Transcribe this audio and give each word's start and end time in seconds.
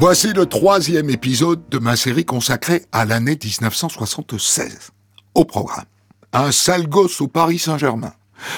Voici 0.00 0.32
le 0.32 0.46
troisième 0.46 1.10
épisode 1.10 1.68
de 1.70 1.78
ma 1.80 1.96
série 1.96 2.24
consacrée 2.24 2.86
à 2.92 3.04
l'année 3.04 3.36
1976. 3.42 4.92
Au 5.34 5.44
programme, 5.44 5.86
un 6.32 6.52
sale 6.52 6.86
gosse 6.86 7.20
au 7.20 7.26
Paris 7.26 7.58
Saint-Germain, 7.58 8.12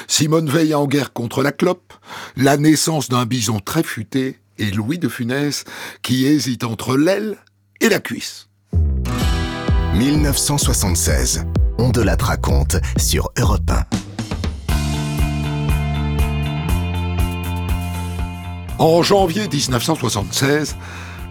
Simone 0.06 0.50
Veil 0.50 0.74
en 0.74 0.86
guerre 0.86 1.14
contre 1.14 1.42
la 1.42 1.52
clope, 1.52 1.94
la 2.36 2.58
naissance 2.58 3.08
d'un 3.08 3.24
bison 3.24 3.58
très 3.58 3.82
futé 3.82 4.38
et 4.58 4.70
Louis 4.70 4.98
de 4.98 5.08
Funès 5.08 5.64
qui 6.02 6.26
hésite 6.26 6.62
entre 6.62 6.98
l'aile 6.98 7.38
et 7.80 7.88
la 7.88 8.00
cuisse. 8.00 8.48
1976, 9.94 11.46
on 11.78 11.88
de 11.88 12.02
la 12.02 12.16
raconte 12.16 12.76
sur 12.98 13.30
Europe 13.38 13.70
1. 13.70 13.86
En 18.78 19.02
janvier 19.02 19.48
1976, 19.48 20.76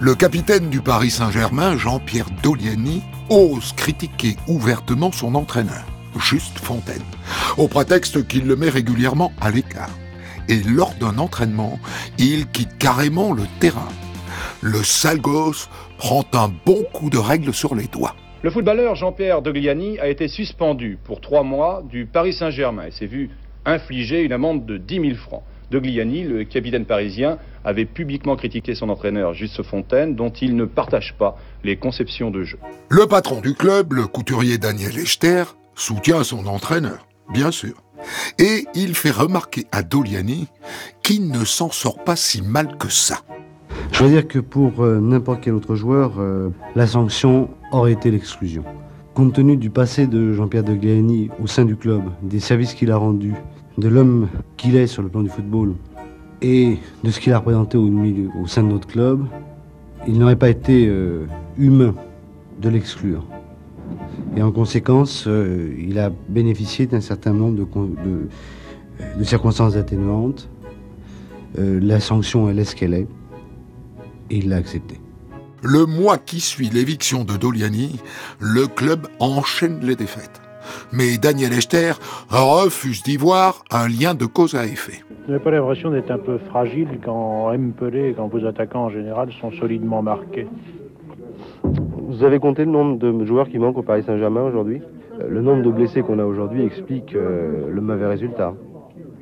le 0.01 0.15
capitaine 0.15 0.69
du 0.69 0.79
Paris 0.79 1.09
Saint-Germain, 1.09 1.77
Jean-Pierre 1.77 2.29
Doliani, 2.41 3.01
ose 3.29 3.73
critiquer 3.73 4.37
ouvertement 4.47 5.11
son 5.11 5.35
entraîneur, 5.35 5.85
Juste 6.17 6.57
Fontaine, 6.59 7.03
au 7.57 7.67
prétexte 7.67 8.25
qu'il 8.25 8.47
le 8.47 8.55
met 8.55 8.69
régulièrement 8.69 9.33
à 9.41 9.51
l'écart. 9.51 9.89
Et 10.47 10.61
lors 10.63 10.93
d'un 10.95 11.17
entraînement, 11.17 11.79
il 12.17 12.47
quitte 12.47 12.77
carrément 12.77 13.33
le 13.33 13.43
terrain. 13.59 13.89
Le 14.61 14.83
sale 14.83 15.19
gosse 15.19 15.69
prend 15.97 16.23
un 16.33 16.49
bon 16.65 16.83
coup 16.93 17.09
de 17.09 17.17
règle 17.17 17.53
sur 17.53 17.75
les 17.75 17.87
doigts. 17.87 18.15
Le 18.41 18.49
footballeur 18.49 18.95
Jean-Pierre 18.95 19.41
Dogliani 19.41 19.99
a 19.99 20.07
été 20.07 20.29
suspendu 20.29 20.97
pour 21.03 21.19
trois 21.19 21.43
mois 21.43 21.83
du 21.89 22.05
Paris 22.05 22.33
Saint-Germain 22.33 22.85
et 22.87 22.91
s'est 22.91 23.05
vu 23.05 23.29
infliger 23.65 24.21
une 24.21 24.31
amende 24.31 24.65
de 24.65 24.77
10 24.77 25.01
000 25.01 25.15
francs. 25.15 25.43
Dogliani, 25.71 26.23
le 26.23 26.43
capitaine 26.43 26.85
parisien, 26.85 27.37
avait 27.63 27.85
publiquement 27.85 28.35
critiqué 28.35 28.75
son 28.75 28.89
entraîneur 28.89 29.33
Juste 29.33 29.63
Fontaine, 29.63 30.15
dont 30.15 30.29
il 30.29 30.55
ne 30.55 30.65
partage 30.65 31.15
pas 31.17 31.37
les 31.63 31.77
conceptions 31.77 32.31
de 32.31 32.43
jeu. 32.43 32.57
Le 32.89 33.05
patron 33.05 33.41
du 33.41 33.53
club, 33.53 33.93
le 33.93 34.07
couturier 34.07 34.57
Daniel 34.57 34.97
Echter, 34.97 35.43
soutient 35.75 36.23
son 36.23 36.47
entraîneur, 36.47 37.07
bien 37.31 37.51
sûr. 37.51 37.75
Et 38.37 38.65
il 38.75 38.95
fait 38.95 39.11
remarquer 39.11 39.65
à 39.71 39.83
Doliani 39.83 40.47
qu'il 41.03 41.29
ne 41.29 41.45
s'en 41.45 41.69
sort 41.69 42.03
pas 42.03 42.15
si 42.15 42.41
mal 42.41 42.77
que 42.77 42.89
ça. 42.89 43.21
Je 43.91 44.03
veux 44.03 44.09
dire 44.09 44.27
que 44.27 44.39
pour 44.39 44.83
euh, 44.83 44.99
n'importe 44.99 45.41
quel 45.41 45.53
autre 45.53 45.75
joueur, 45.75 46.13
euh, 46.19 46.49
la 46.75 46.87
sanction 46.87 47.49
aurait 47.71 47.93
été 47.93 48.11
l'exclusion. 48.11 48.63
Compte 49.13 49.33
tenu 49.33 49.57
du 49.57 49.69
passé 49.69 50.07
de 50.07 50.33
Jean-Pierre 50.33 50.63
Dogliani 50.63 51.29
au 51.41 51.47
sein 51.47 51.65
du 51.65 51.75
club, 51.75 52.03
des 52.21 52.39
services 52.39 52.73
qu'il 52.73 52.91
a 52.91 52.97
rendus, 52.97 53.33
de 53.79 53.87
l'homme 53.87 54.27
qu'il 54.57 54.75
est 54.75 54.87
sur 54.87 55.01
le 55.01 55.09
plan 55.09 55.21
du 55.21 55.29
football 55.29 55.73
et 56.41 56.77
de 57.03 57.11
ce 57.11 57.19
qu'il 57.19 57.33
a 57.33 57.39
représenté 57.39 57.77
au, 57.77 58.47
sein 58.47 58.63
de 58.63 58.69
notre 58.69 58.87
club, 58.87 59.25
il 60.07 60.17
n'aurait 60.17 60.35
pas 60.37 60.49
été 60.49 60.87
euh, 60.87 61.25
humain 61.57 61.93
de 62.61 62.69
l'exclure. 62.69 63.25
Et 64.35 64.41
en 64.41 64.51
conséquence, 64.51 65.25
euh, 65.27 65.73
il 65.77 65.99
a 65.99 66.11
bénéficié 66.29 66.85
d'un 66.87 67.01
certain 67.01 67.33
nombre 67.33 67.65
de, 69.17 69.23
circonstances 69.23 69.75
atténuantes. 69.75 70.49
Euh, 71.57 71.79
la 71.81 71.99
sanction, 71.99 72.49
elle 72.49 72.59
est 72.59 72.65
ce 72.65 72.75
qu'elle 72.75 72.93
est. 72.93 73.07
Et 74.29 74.37
il 74.37 74.49
l'a 74.49 74.57
accepté. 74.57 74.99
Le 75.61 75.85
mois 75.85 76.17
qui 76.17 76.39
suit 76.39 76.69
l'éviction 76.69 77.25
de 77.25 77.35
Doliani, 77.35 77.99
le 78.39 78.67
club 78.67 79.07
enchaîne 79.19 79.79
les 79.81 79.95
défaites 79.95 80.41
mais 80.91 81.17
Daniel 81.17 81.53
Echter 81.53 81.93
refuse 82.29 83.03
d'y 83.03 83.17
voir 83.17 83.63
un 83.71 83.87
lien 83.87 84.13
de 84.13 84.25
cause 84.25 84.55
à 84.55 84.65
effet. 84.65 85.03
Vous 85.25 85.31
n'avez 85.33 85.43
pas 85.43 85.51
l'impression 85.51 85.91
d'être 85.91 86.11
un 86.11 86.17
peu 86.17 86.37
fragile 86.37 86.99
quand 87.03 87.51
Pelé 87.77 88.09
et 88.09 88.13
quand 88.13 88.27
vos 88.27 88.45
attaquants 88.45 88.85
en 88.85 88.89
général 88.89 89.31
sont 89.39 89.51
solidement 89.51 90.01
marqués? 90.01 90.47
Vous 92.07 92.23
avez 92.23 92.39
compté 92.39 92.65
le 92.65 92.71
nombre 92.71 92.97
de 92.97 93.25
joueurs 93.25 93.47
qui 93.49 93.59
manquent 93.59 93.77
au 93.77 93.83
Paris 93.83 94.03
Saint-Germain 94.03 94.41
aujourd'hui? 94.41 94.81
Euh, 95.21 95.27
Le 95.29 95.41
nombre 95.41 95.63
de 95.63 95.69
blessés 95.71 96.01
qu'on 96.01 96.19
a 96.19 96.25
aujourd'hui 96.25 96.63
explique 96.65 97.15
euh, 97.15 97.69
le 97.71 97.81
mauvais 97.81 98.07
résultat. 98.07 98.53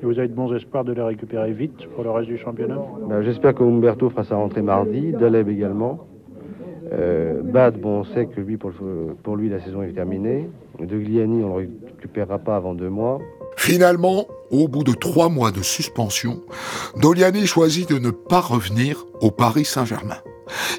Et 0.02 0.06
vous 0.06 0.18
avez 0.18 0.28
de 0.28 0.34
bons 0.34 0.54
espoirs 0.54 0.84
de 0.86 0.94
les 0.94 1.02
récupérer 1.02 1.52
vite 1.52 1.88
pour 1.96 2.04
le 2.04 2.12
reste 2.12 2.30
du 2.30 2.38
championnat? 2.38 2.78
Ben, 3.10 3.22
J'espère 3.24 3.54
que 3.56 3.64
Umberto 3.64 4.10
fera 4.10 4.24
sa 4.24 4.36
rentrée 4.36 4.62
mardi, 4.62 5.12
Daleb 5.12 5.50
également. 5.50 6.07
Euh, 6.92 7.42
Bad, 7.42 7.80
bon, 7.80 8.02
on 8.02 8.04
sait 8.14 8.28
que 8.28 8.40
lui, 8.40 8.58
pour, 8.58 9.36
lui, 9.36 9.50
la 9.50 9.62
saison 9.62 9.84
est 9.84 9.94
terminée. 9.94 10.50
De 10.80 10.98
Gliani, 10.98 11.44
on 11.44 11.58
ne 11.58 11.62
le 11.62 11.70
récupérera 11.96 12.40
pas 12.40 12.56
avant 12.56 12.74
deux 12.74 12.90
mois. 12.90 13.20
Finalement, 13.58 14.28
au 14.52 14.68
bout 14.68 14.84
de 14.84 14.94
trois 14.94 15.30
mois 15.30 15.52
de 15.52 15.62
suspension, 15.62 16.42
Doliani 16.96 17.48
choisit 17.48 17.90
de 17.90 18.00
ne 18.00 18.12
pas 18.12 18.40
revenir 18.40 19.06
au 19.20 19.32
Paris 19.32 19.66
Saint-Germain. 19.66 20.20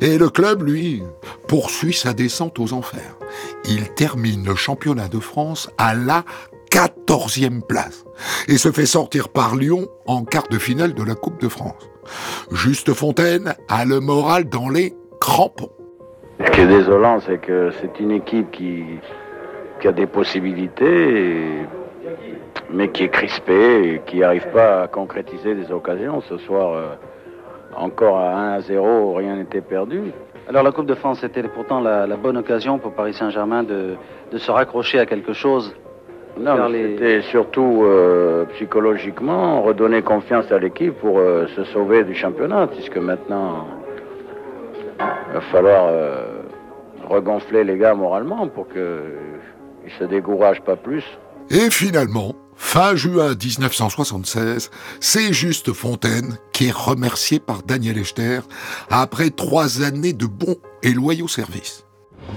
Et 0.00 0.16
le 0.16 0.30
club, 0.30 0.62
lui, 0.62 1.02
poursuit 1.48 1.92
sa 1.92 2.14
descente 2.14 2.58
aux 2.58 2.72
enfers. 2.72 3.18
Il 3.68 3.90
termine 3.90 4.44
le 4.44 4.54
championnat 4.54 5.08
de 5.08 5.18
France 5.18 5.68
à 5.76 5.94
la 5.94 6.24
14e 6.70 7.60
place 7.60 8.04
et 8.46 8.58
se 8.58 8.70
fait 8.70 8.86
sortir 8.86 9.28
par 9.28 9.56
Lyon 9.56 9.88
en 10.06 10.24
quart 10.24 10.48
de 10.48 10.58
finale 10.58 10.94
de 10.94 11.02
la 11.02 11.14
Coupe 11.14 11.40
de 11.40 11.48
France. 11.48 11.90
Juste 12.52 12.94
Fontaine 12.94 13.54
a 13.68 13.84
le 13.84 14.00
moral 14.00 14.48
dans 14.48 14.68
les 14.68 14.94
crampons. 15.20 15.70
Ce 16.44 16.50
qui 16.52 16.60
est 16.60 16.66
désolant, 16.66 17.18
c'est 17.20 17.38
que 17.38 17.70
c'est 17.80 17.98
une 17.98 18.12
équipe 18.12 18.50
qui, 18.52 18.84
a 19.84 19.92
des 19.92 20.06
possibilités, 20.06 21.66
mais 22.70 22.88
qui 22.88 23.04
est 23.04 23.08
crispée 23.08 23.94
et 23.94 24.02
qui 24.06 24.20
n'arrive 24.20 24.46
pas 24.52 24.82
à 24.82 24.88
concrétiser 24.88 25.54
des 25.56 25.72
occasions. 25.72 26.20
Ce 26.20 26.38
soir, 26.38 26.74
euh, 26.74 26.84
encore 27.76 28.18
à 28.18 28.30
1 28.30 28.52
à 28.52 28.60
0, 28.60 29.14
rien 29.14 29.36
n'était 29.36 29.60
perdu. 29.60 30.12
Alors 30.48 30.62
la 30.62 30.70
Coupe 30.70 30.86
de 30.86 30.94
France 30.94 31.22
était 31.24 31.42
pourtant 31.42 31.80
la, 31.80 32.06
bonne 32.16 32.36
occasion 32.36 32.78
pour 32.78 32.92
Paris 32.92 33.14
Saint-Germain 33.14 33.64
de, 33.64 33.96
se 34.36 34.50
raccrocher 34.50 34.98
à 35.00 35.06
quelque 35.06 35.32
chose. 35.32 35.74
Non, 36.38 36.70
c'était 36.70 37.22
surtout 37.22 37.82
euh, 37.82 38.44
psychologiquement 38.54 39.60
redonner 39.62 40.02
confiance 40.02 40.52
à 40.52 40.58
l'équipe 40.58 40.94
pour 40.94 41.18
euh, 41.18 41.48
se 41.48 41.64
sauver 41.64 42.04
du 42.04 42.14
championnat, 42.14 42.68
puisque 42.68 42.96
maintenant 42.96 43.66
il 45.00 45.34
va 45.34 45.40
falloir 45.52 45.86
euh, 45.88 46.42
regonfler 47.08 47.64
les 47.64 47.78
gars 47.78 47.94
moralement 47.94 48.48
pour 48.48 48.68
qu'ils 48.68 48.80
ne 48.82 49.90
se 49.98 50.04
découragent 50.04 50.62
pas 50.62 50.76
plus. 50.76 51.04
Et 51.50 51.70
finalement, 51.70 52.34
fin 52.56 52.94
juin 52.96 53.34
1976, 53.34 54.70
c'est 55.00 55.32
juste 55.32 55.72
Fontaine 55.72 56.38
qui 56.52 56.68
est 56.68 56.74
remercié 56.74 57.38
par 57.40 57.62
Daniel 57.62 57.98
Echter 57.98 58.40
après 58.90 59.30
trois 59.30 59.82
années 59.82 60.12
de 60.12 60.26
bons 60.26 60.56
et 60.82 60.92
loyaux 60.92 61.28
services. 61.28 61.84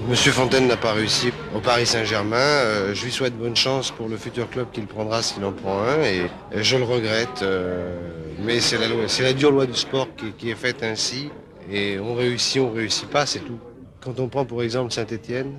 Monsieur 0.08 0.32
Fontaine 0.32 0.68
n'a 0.68 0.78
pas 0.78 0.92
réussi 0.92 1.32
au 1.54 1.60
Paris 1.60 1.84
Saint-Germain. 1.84 2.36
Euh, 2.36 2.94
je 2.94 3.04
lui 3.04 3.12
souhaite 3.12 3.36
bonne 3.36 3.56
chance 3.56 3.90
pour 3.90 4.08
le 4.08 4.16
futur 4.16 4.48
club 4.48 4.68
qu'il 4.72 4.86
prendra 4.86 5.22
s'il 5.22 5.44
en 5.44 5.52
prend 5.52 5.82
un. 5.82 6.02
Et, 6.02 6.30
je 6.54 6.76
le 6.78 6.84
regrette. 6.84 7.42
Euh, 7.42 7.94
mais 8.42 8.60
c'est 8.60 8.78
la, 8.78 8.86
la, 8.88 9.32
dure 9.34 9.50
loi 9.50 9.66
du 9.66 9.74
sport 9.74 10.08
qui, 10.16 10.32
qui 10.32 10.50
est 10.50 10.54
faite 10.54 10.82
ainsi. 10.82 11.30
Et 11.72 11.98
on 11.98 12.14
réussit, 12.14 12.60
on 12.60 12.70
réussit 12.70 13.08
pas, 13.08 13.24
c'est 13.24 13.40
tout. 13.40 13.58
Quand 14.02 14.20
on 14.20 14.28
prend 14.28 14.44
pour 14.44 14.62
exemple 14.62 14.92
Saint-Étienne, 14.92 15.54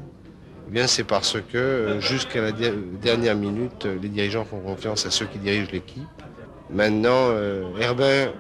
eh 0.72 0.88
c'est 0.88 1.04
parce 1.04 1.42
que 1.42 1.58
euh, 1.58 2.00
jusqu'à 2.00 2.42
la 2.42 2.52
dernière 2.52 3.36
minute, 3.36 3.86
les 3.86 4.10
dirigeants 4.10 4.46
font 4.46 4.60
confiance 4.60 5.08
à 5.08 5.12
ceux 5.12 5.26
qui 5.26 5.40
dirigent 5.40 5.72
l'équipe. 5.72 6.04
Maintenant, 6.70 7.30
euh, 7.32 8.32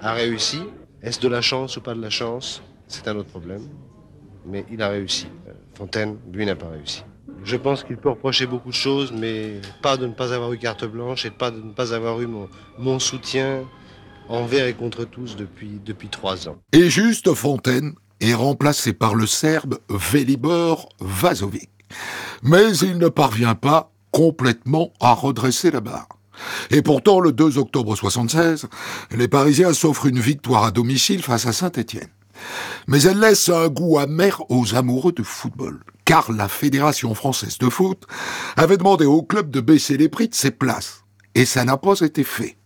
a 0.00 0.12
réussi. 0.12 0.62
Est-ce 1.02 1.20
de 1.20 1.28
la 1.28 1.42
chance 1.42 1.76
ou 1.76 1.82
pas 1.82 1.94
de 1.94 2.00
la 2.00 2.08
chance? 2.08 2.62
C'est 2.88 3.06
un 3.06 3.16
autre 3.16 3.28
problème. 3.28 3.68
Mais 4.46 4.64
il 4.70 4.80
a 4.80 4.88
réussi. 4.88 5.26
Euh, 5.46 5.52
Fontaine, 5.74 6.16
lui, 6.32 6.46
n'a 6.46 6.56
pas 6.56 6.68
réussi. 6.68 7.04
Je 7.44 7.56
pense 7.56 7.84
qu'il 7.84 7.98
peut 7.98 8.10
reprocher 8.10 8.46
beaucoup 8.46 8.70
de 8.70 8.74
choses, 8.74 9.12
mais 9.12 9.60
pas 9.82 9.98
de 9.98 10.06
ne 10.06 10.12
pas 10.12 10.32
avoir 10.32 10.52
eu 10.54 10.58
carte 10.58 10.86
blanche 10.86 11.26
et 11.26 11.30
pas 11.30 11.50
de 11.50 11.60
ne 11.60 11.72
pas 11.72 11.92
avoir 11.94 12.20
eu 12.20 12.28
mon 12.78 12.98
soutien 12.98 13.64
envers 14.30 14.66
et 14.66 14.74
contre 14.74 15.04
tous 15.04 15.36
depuis, 15.36 15.80
depuis 15.84 16.08
trois 16.08 16.48
ans. 16.48 16.56
Et 16.72 16.88
juste 16.88 17.34
Fontaine 17.34 17.94
est 18.20 18.34
remplacé 18.34 18.92
par 18.92 19.14
le 19.14 19.26
Serbe 19.26 19.78
Velibor 19.88 20.88
Vazovic. 21.00 21.70
Mais 22.42 22.76
il 22.78 22.98
ne 22.98 23.08
parvient 23.08 23.54
pas 23.54 23.92
complètement 24.12 24.92
à 25.00 25.12
redresser 25.12 25.70
la 25.70 25.80
barre. 25.80 26.08
Et 26.70 26.80
pourtant, 26.80 27.20
le 27.20 27.32
2 27.32 27.58
octobre 27.58 27.96
76, 27.96 28.66
les 29.10 29.28
Parisiens 29.28 29.74
s'offrent 29.74 30.06
une 30.06 30.20
victoire 30.20 30.64
à 30.64 30.70
domicile 30.70 31.22
face 31.22 31.46
à 31.46 31.52
Saint-Étienne. 31.52 32.08
Mais 32.86 33.02
elle 33.02 33.20
laisse 33.20 33.50
un 33.50 33.68
goût 33.68 33.98
amer 33.98 34.42
aux 34.48 34.74
amoureux 34.74 35.12
de 35.12 35.22
football, 35.22 35.80
car 36.06 36.32
la 36.32 36.48
Fédération 36.48 37.14
française 37.14 37.58
de 37.58 37.68
foot 37.68 38.06
avait 38.56 38.78
demandé 38.78 39.04
au 39.04 39.22
club 39.22 39.50
de 39.50 39.60
baisser 39.60 39.98
les 39.98 40.08
prix 40.08 40.28
de 40.28 40.34
ses 40.34 40.50
places, 40.50 41.04
et 41.34 41.44
ça 41.44 41.64
n'a 41.64 41.76
pas 41.76 42.00
été 42.00 42.24
fait. 42.24 42.56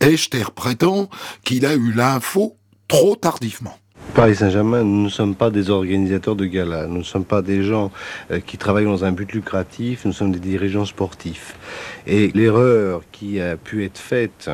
Echter 0.00 0.44
prétend 0.54 1.08
qu'il 1.44 1.66
a 1.66 1.74
eu 1.74 1.92
l'info 1.92 2.56
trop 2.88 3.16
tardivement. 3.16 3.78
Paris 4.14 4.36
Saint-Germain, 4.36 4.82
nous 4.82 5.04
ne 5.04 5.08
sommes 5.08 5.34
pas 5.34 5.50
des 5.50 5.70
organisateurs 5.70 6.34
de 6.34 6.44
galas, 6.44 6.86
nous 6.86 6.98
ne 6.98 7.02
sommes 7.02 7.24
pas 7.24 7.42
des 7.42 7.62
gens 7.62 7.92
euh, 8.30 8.40
qui 8.40 8.58
travaillent 8.58 8.84
dans 8.84 9.04
un 9.04 9.12
but 9.12 9.32
lucratif, 9.32 10.04
nous 10.04 10.12
sommes 10.12 10.32
des 10.32 10.40
dirigeants 10.40 10.86
sportifs. 10.86 11.54
Et 12.06 12.28
l'erreur 12.34 13.02
qui 13.12 13.40
a 13.40 13.56
pu 13.56 13.84
être 13.84 13.98
faite 13.98 14.50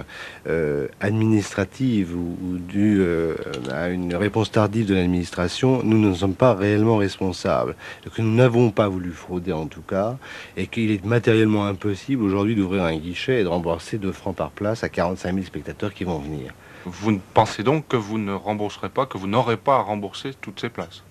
euh, 0.47 0.89
administrative 1.01 2.15
ou, 2.15 2.59
due 2.59 3.01
euh, 3.01 3.35
à 3.73 3.89
une 3.89 4.15
réponse 4.15 4.51
tardive 4.51 4.87
de 4.87 4.95
l'administration, 4.95 5.83
nous 5.83 5.99
ne 5.99 6.15
sommes 6.15 6.35
pas 6.35 6.55
réellement 6.55 6.97
responsables. 6.97 7.75
Que 8.15 8.23
nous 8.23 8.35
n'avons 8.35 8.71
pas 8.71 8.89
voulu 8.89 9.13
frauder 9.13 9.53
en 9.53 9.67
tout 9.67 9.83
cas, 9.83 10.17
et 10.57 10.67
qu'il 10.67 10.91
est 10.91 11.05
matériellement 11.05 11.67
impossible 11.67 12.23
aujourd'hui 12.23 12.55
d'ouvrir 12.55 12.85
un 12.85 12.97
guichet 12.97 13.41
et 13.41 13.45
de 13.45 13.49
rembourser 13.49 13.99
2 13.99 14.13
francs 14.13 14.37
par 14.37 14.51
place 14.51 14.85
à 14.85 14.89
45 14.89 15.33
000 15.35 15.47
spectateurs 15.47 15.95
qui 15.95 16.05
vont 16.05 16.19
venir. 16.19 16.53
Vous 16.85 17.19
pensez 17.33 17.63
donc 17.63 17.89
que 17.89 17.97
vous 17.97 18.19
ne 18.19 18.33
rembourserez 18.33 18.91
pas, 18.91 19.07
que 19.07 19.17
vous 19.17 19.27
n'aurez 19.27 19.57
pas 19.57 19.77
à 19.77 19.81
rembourser 19.81 20.33
toutes 20.41 20.61
ces 20.61 20.69
places 20.69 21.03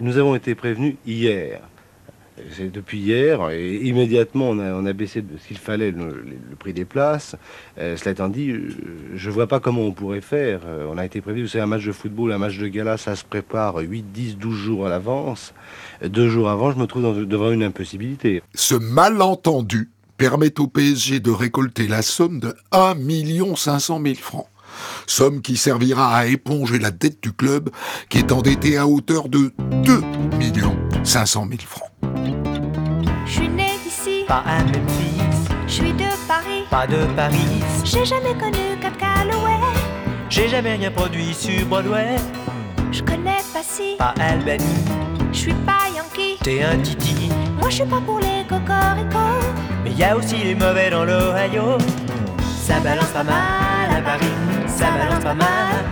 Nous 0.00 0.16
avons 0.16 0.34
été 0.34 0.54
prévenus 0.54 0.96
hier. 1.06 1.60
C'est 2.50 2.72
depuis 2.72 2.98
hier, 2.98 3.50
et 3.50 3.76
immédiatement 3.76 4.50
on 4.50 4.86
a, 4.86 4.92
baissé 4.94 5.20
de 5.20 5.36
ce 5.36 5.48
qu'il 5.48 5.58
fallait 5.58 5.90
le, 5.90 6.24
prix 6.58 6.72
des 6.72 6.86
places. 6.86 7.36
Euh, 7.78 7.96
cela 7.96 8.12
étant 8.12 8.28
dit, 8.28 8.54
je 9.14 9.28
ne 9.28 9.34
vois 9.34 9.46
pas 9.46 9.60
comment 9.60 9.82
on 9.82 9.92
pourrait 9.92 10.22
faire. 10.22 10.60
Euh, 10.64 10.88
on 10.90 10.96
a 10.96 11.04
été 11.04 11.20
prévenu, 11.20 11.42
vous 11.42 11.48
savez, 11.48 11.64
un 11.64 11.66
match 11.66 11.84
de 11.84 11.92
football, 11.92 12.32
un 12.32 12.38
match 12.38 12.56
de 12.56 12.68
gala, 12.68 12.96
ça 12.96 13.16
se 13.16 13.24
prépare 13.24 13.76
8, 13.76 14.12
10, 14.12 14.38
12 14.38 14.56
jours 14.56 14.86
à 14.86 14.88
l'avance. 14.88 15.52
Deux 16.02 16.30
jours 16.30 16.48
avant, 16.48 16.72
je 16.72 16.78
me 16.78 16.86
trouve 16.86 17.26
devant 17.26 17.50
une 17.50 17.62
impossibilité. 17.62 18.42
Ce 18.54 18.74
malentendu 18.74 19.90
permet 20.16 20.58
au 20.58 20.68
PSG 20.68 21.20
de 21.20 21.30
récolter 21.30 21.86
la 21.86 22.00
somme 22.00 22.40
de 22.40 22.54
1 22.72 22.94
500 23.56 24.00
000 24.02 24.14
francs 24.14 24.46
somme 25.06 25.42
qui 25.42 25.56
servira 25.56 26.16
à 26.16 26.26
éponger 26.26 26.78
la 26.78 26.90
dette 26.90 27.22
du 27.22 27.32
club 27.32 27.70
qui 28.08 28.18
est 28.18 28.32
endetté 28.32 28.76
à 28.76 28.86
hauteur 28.86 29.28
de 29.28 29.52
2 29.84 30.02
500 31.04 31.46
000 31.48 31.60
francs. 31.66 31.90
Je 33.26 33.32
suis 33.32 33.48
né 33.48 33.70
d'ici, 33.82 34.24
pas 34.26 34.44
un 34.46 34.64
Memphis. 34.64 35.50
Je 35.66 35.72
suis 35.72 35.92
de 35.92 36.04
Paris, 36.28 36.64
pas 36.70 36.86
de 36.86 37.04
Paris. 37.16 37.62
J'ai 37.84 38.04
jamais 38.04 38.34
connu 38.38 38.78
Cap 38.80 38.96
Calloway. 38.98 39.60
J'ai 40.28 40.48
jamais 40.48 40.74
rien 40.74 40.90
produit 40.90 41.34
sur 41.34 41.66
Broadway. 41.66 42.16
Je 42.90 43.02
connais 43.02 43.42
pas 43.52 43.62
si, 43.62 43.96
pas 43.98 44.14
Albany. 44.20 44.64
Je 45.32 45.38
suis 45.38 45.54
pas 45.54 45.88
Yankee, 45.96 46.38
t'es 46.42 46.62
un 46.62 46.78
Titi. 46.78 47.30
Moi 47.58 47.70
je 47.70 47.76
suis 47.76 47.84
pas 47.84 48.00
pour 48.00 48.18
les 48.18 48.44
cocoricots. 48.48 49.46
Mais 49.84 49.92
y 49.92 50.04
a 50.04 50.16
aussi 50.16 50.36
les 50.36 50.54
mauvais 50.54 50.90
dans 50.90 51.04
l'Ohio. 51.04 51.78
Ça 52.62 52.80
balance 52.80 53.10
pas 53.10 53.24
mal 53.24 53.90
à 53.90 54.00
Paris, 54.02 54.26
ça 54.76 54.90
balance 54.98 55.24
pas 55.24 55.34
mal. 55.34 55.84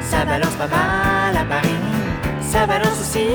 Ça 0.00 0.24
balance 0.24 0.54
pas 0.54 0.68
mal 0.68 1.36
à 1.36 1.44
Paris, 1.44 1.80
ça 2.40 2.66
balance 2.66 3.00
aussi. 3.00 3.26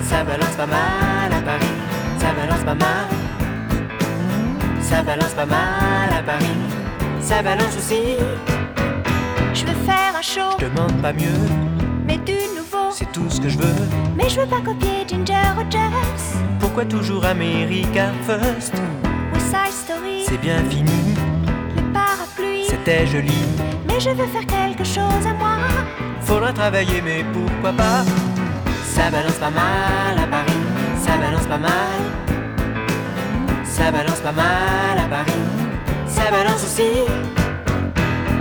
Ça 0.00 0.24
balance 0.24 0.56
pas 0.56 0.66
mal 0.66 1.32
à 1.32 1.40
Paris, 1.40 1.76
ça 2.18 2.32
balance 2.38 2.64
pas 2.64 2.74
mal. 2.74 3.06
Ça 4.80 5.02
balance 5.02 5.32
pas 5.32 5.46
mal 5.46 6.10
à 6.18 6.22
Paris, 6.22 6.58
ça 7.20 7.42
balance 7.42 7.76
aussi. 7.76 8.16
Je 9.54 9.64
veux 9.64 9.84
faire 9.86 10.14
un 10.16 10.22
show, 10.22 10.56
je 10.60 10.66
demande 10.66 11.00
pas 11.00 11.12
mieux. 11.12 11.42
Mais 12.06 12.18
du 12.18 12.38
nouveau, 12.56 12.90
c'est 12.90 13.10
tout 13.12 13.28
ce 13.30 13.40
que 13.40 13.48
je 13.48 13.58
veux. 13.58 13.88
Mais 14.16 14.28
je 14.28 14.40
veux 14.40 14.46
pas 14.46 14.60
copier 14.60 15.06
Ginger 15.08 15.48
Rogers. 15.56 16.40
Pourquoi 16.60 16.84
toujours 16.84 17.24
America 17.24 18.10
First? 18.26 18.74
c'est 20.26 20.40
bien 20.40 20.58
fini. 20.70 20.90
Les 21.76 21.82
parapluies, 21.92 22.41
c'était 22.84 23.06
joli. 23.06 23.32
Mais 23.86 24.00
je 24.00 24.10
veux 24.10 24.26
faire 24.26 24.46
quelque 24.46 24.84
chose 24.84 25.26
à 25.26 25.34
moi. 25.34 25.56
Faudra 26.20 26.52
travailler, 26.52 27.00
mais 27.02 27.24
pourquoi 27.32 27.72
pas? 27.72 28.04
Ça 28.84 29.10
balance 29.10 29.34
pas 29.34 29.50
mal 29.50 30.18
à 30.22 30.26
Paris, 30.26 30.62
ça 30.98 31.16
balance 31.16 31.46
pas 31.46 31.58
mal. 31.58 32.00
Ça 33.64 33.90
balance 33.90 34.20
pas 34.20 34.32
mal 34.32 34.98
à 34.98 35.08
Paris, 35.08 35.42
ça 36.06 36.30
balance 36.30 36.62
aussi. 36.64 36.92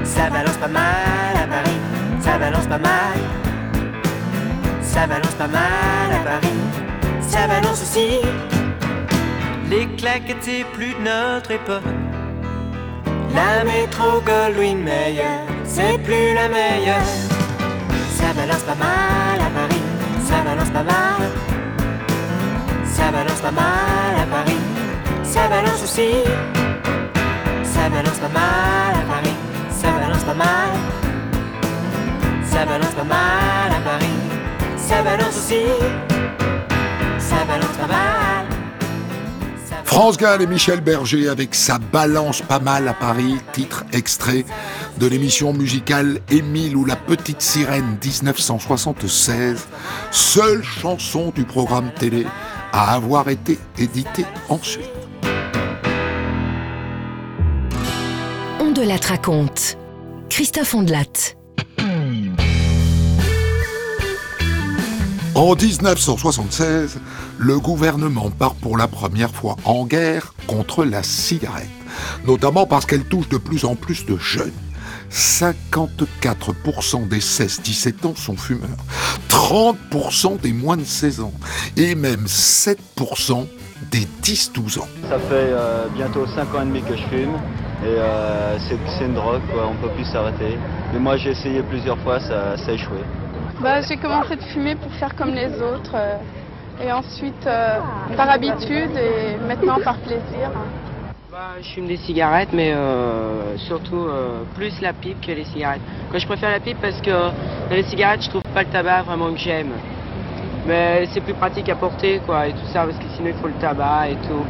Ça 0.03 0.29
balance 0.29 0.57
pas 0.57 0.67
mal 0.67 1.35
à 1.35 1.47
Paris, 1.47 1.79
ça 2.19 2.37
balance 2.37 2.67
pas 2.67 2.79
mal. 2.79 3.19
Ça 4.81 5.07
balance 5.07 5.35
pas 5.35 5.47
mal 5.47 6.09
à 6.13 6.23
Paris, 6.29 6.59
ça 7.21 7.47
balance 7.47 7.81
aussi. 7.81 8.19
Les 9.69 9.87
claques 9.95 10.29
étaient 10.29 10.65
plus 10.73 10.93
de 10.93 10.99
notre 10.99 11.51
époque. 11.51 12.00
La 13.33 13.63
métro 13.63 14.21
Goldwyn 14.25 14.83
Mayer, 14.83 15.39
c'est 15.63 15.97
plus 16.03 16.33
la 16.33 16.49
meilleure. 16.49 17.05
Ça 18.17 18.33
balance 18.35 18.63
pas 18.63 18.75
mal 18.75 19.39
à 19.39 19.49
Paris, 19.49 19.81
ça 20.27 20.41
balance 20.43 20.69
pas 20.69 20.83
mal. 20.83 21.21
Ça 22.85 23.11
balance 23.11 23.41
pas 23.41 23.51
mal 23.51 24.13
à 24.21 24.25
Paris, 24.25 24.59
ça 25.23 25.47
balance 25.47 25.81
aussi. 25.83 26.11
Ça 27.63 27.89
balance 27.89 28.19
pas 28.19 28.29
mal 28.29 28.93
à 29.01 29.13
Paris, 29.13 29.35
ça 29.69 29.91
balance 29.91 30.23
pas 30.23 30.33
mal. 30.33 30.71
Ça 32.43 32.65
balance 32.65 32.93
pas 32.93 33.03
mal 33.03 33.71
à 33.77 33.81
Paris, 33.89 34.17
ça 34.77 35.01
balance 35.01 35.37
aussi. 35.37 35.63
Ça 37.17 37.37
balance 37.47 37.77
pas 37.77 37.87
mal. 37.87 38.20
France 39.91 40.15
Gall 40.15 40.41
et 40.41 40.47
Michel 40.47 40.79
Berger 40.79 41.27
avec 41.27 41.53
sa 41.53 41.77
balance 41.77 42.41
pas 42.41 42.59
mal 42.59 42.87
à 42.87 42.93
Paris, 42.93 43.35
titre 43.51 43.83
extrait 43.91 44.45
de 44.97 45.05
l'émission 45.05 45.51
musicale 45.51 46.21
Émile 46.29 46.77
ou 46.77 46.85
la 46.85 46.95
petite 46.95 47.41
sirène 47.41 47.97
1976, 48.01 49.67
seule 50.09 50.63
chanson 50.63 51.33
du 51.35 51.43
programme 51.43 51.91
télé 51.93 52.25
à 52.71 52.93
avoir 52.93 53.27
été 53.27 53.59
éditée 53.77 54.25
ensuite. 54.47 54.89
On 58.61 58.71
de 58.71 58.83
la 58.83 58.95
raconte. 58.95 59.77
Christophe 60.29 60.73
Ondelat. 60.73 61.35
En 65.35 65.55
1976, 65.55 66.99
le 67.41 67.59
gouvernement 67.59 68.29
part 68.29 68.53
pour 68.53 68.77
la 68.77 68.87
première 68.87 69.31
fois 69.31 69.55
en 69.65 69.85
guerre 69.85 70.35
contre 70.45 70.85
la 70.85 71.01
cigarette, 71.01 71.67
notamment 72.27 72.67
parce 72.67 72.85
qu'elle 72.85 73.03
touche 73.03 73.29
de 73.29 73.37
plus 73.37 73.65
en 73.65 73.75
plus 73.75 74.05
de 74.05 74.15
jeunes. 74.17 74.53
54% 75.09 77.07
des 77.07 77.19
16-17 77.19 78.05
ans 78.05 78.15
sont 78.15 78.37
fumeurs, 78.37 78.69
30% 79.27 80.39
des 80.39 80.53
moins 80.53 80.77
de 80.77 80.83
16 80.83 81.21
ans 81.21 81.33
et 81.75 81.95
même 81.95 82.25
7% 82.25 83.47
des 83.89 84.07
10-12 84.21 84.79
ans. 84.79 84.87
Ça 85.09 85.17
fait 85.17 85.25
euh, 85.31 85.87
bientôt 85.95 86.27
5 86.27 86.55
ans 86.55 86.61
et 86.61 86.65
demi 86.65 86.83
que 86.83 86.95
je 86.95 87.03
fume 87.07 87.33
et 87.83 87.87
euh, 87.87 88.57
c'est 88.69 89.05
une 89.05 89.15
drogue, 89.15 89.41
on 89.55 89.73
ne 89.73 89.79
peut 89.79 89.93
plus 89.95 90.05
s'arrêter. 90.05 90.59
Mais 90.93 90.99
moi 90.99 91.17
j'ai 91.17 91.31
essayé 91.31 91.63
plusieurs 91.63 91.97
fois, 92.03 92.19
ça, 92.19 92.55
ça 92.55 92.69
a 92.69 92.73
échoué. 92.73 92.99
Bah, 93.61 93.81
j'ai 93.81 93.97
commencé 93.97 94.35
de 94.35 94.43
fumer 94.53 94.75
pour 94.75 94.91
faire 94.93 95.15
comme 95.15 95.33
les 95.33 95.49
autres. 95.61 95.95
Euh, 95.95 96.17
et 96.83 96.91
ensuite, 96.91 97.45
euh, 97.47 97.79
par 98.15 98.29
habitude 98.29 98.91
et 98.95 99.37
maintenant 99.47 99.79
par 99.83 99.97
plaisir. 99.97 100.51
Bah, 101.31 101.55
je 101.61 101.69
fume 101.69 101.87
des 101.87 101.97
cigarettes, 101.97 102.49
mais 102.53 102.71
euh, 102.73 103.57
surtout 103.57 104.07
plus 104.55 104.81
la 104.81 104.93
pipe 104.93 105.21
que 105.25 105.31
les 105.31 105.45
cigarettes. 105.45 105.81
Quand 106.11 106.19
je 106.19 106.27
préfère 106.27 106.51
la 106.51 106.59
pipe 106.59 106.77
parce 106.81 106.99
que 107.01 107.09
dans 107.09 107.75
les 107.75 107.83
cigarettes, 107.83 108.23
je 108.23 108.29
trouve 108.29 108.43
pas 108.53 108.63
le 108.63 108.69
tabac 108.69 109.03
vraiment 109.03 109.31
que 109.31 109.39
j'aime. 109.39 109.71
Mais 110.67 111.07
c'est 111.11 111.21
plus 111.21 111.33
pratique 111.33 111.69
à 111.69 111.75
porter, 111.75 112.21
quoi, 112.25 112.47
et 112.47 112.51
tout 112.51 112.67
ça, 112.71 112.85
parce 112.85 112.97
que 112.97 113.05
sinon 113.15 113.29
il 113.29 113.41
faut 113.41 113.47
le 113.47 113.53
tabac 113.53 114.09
et 114.09 114.15
tout. 114.27 114.45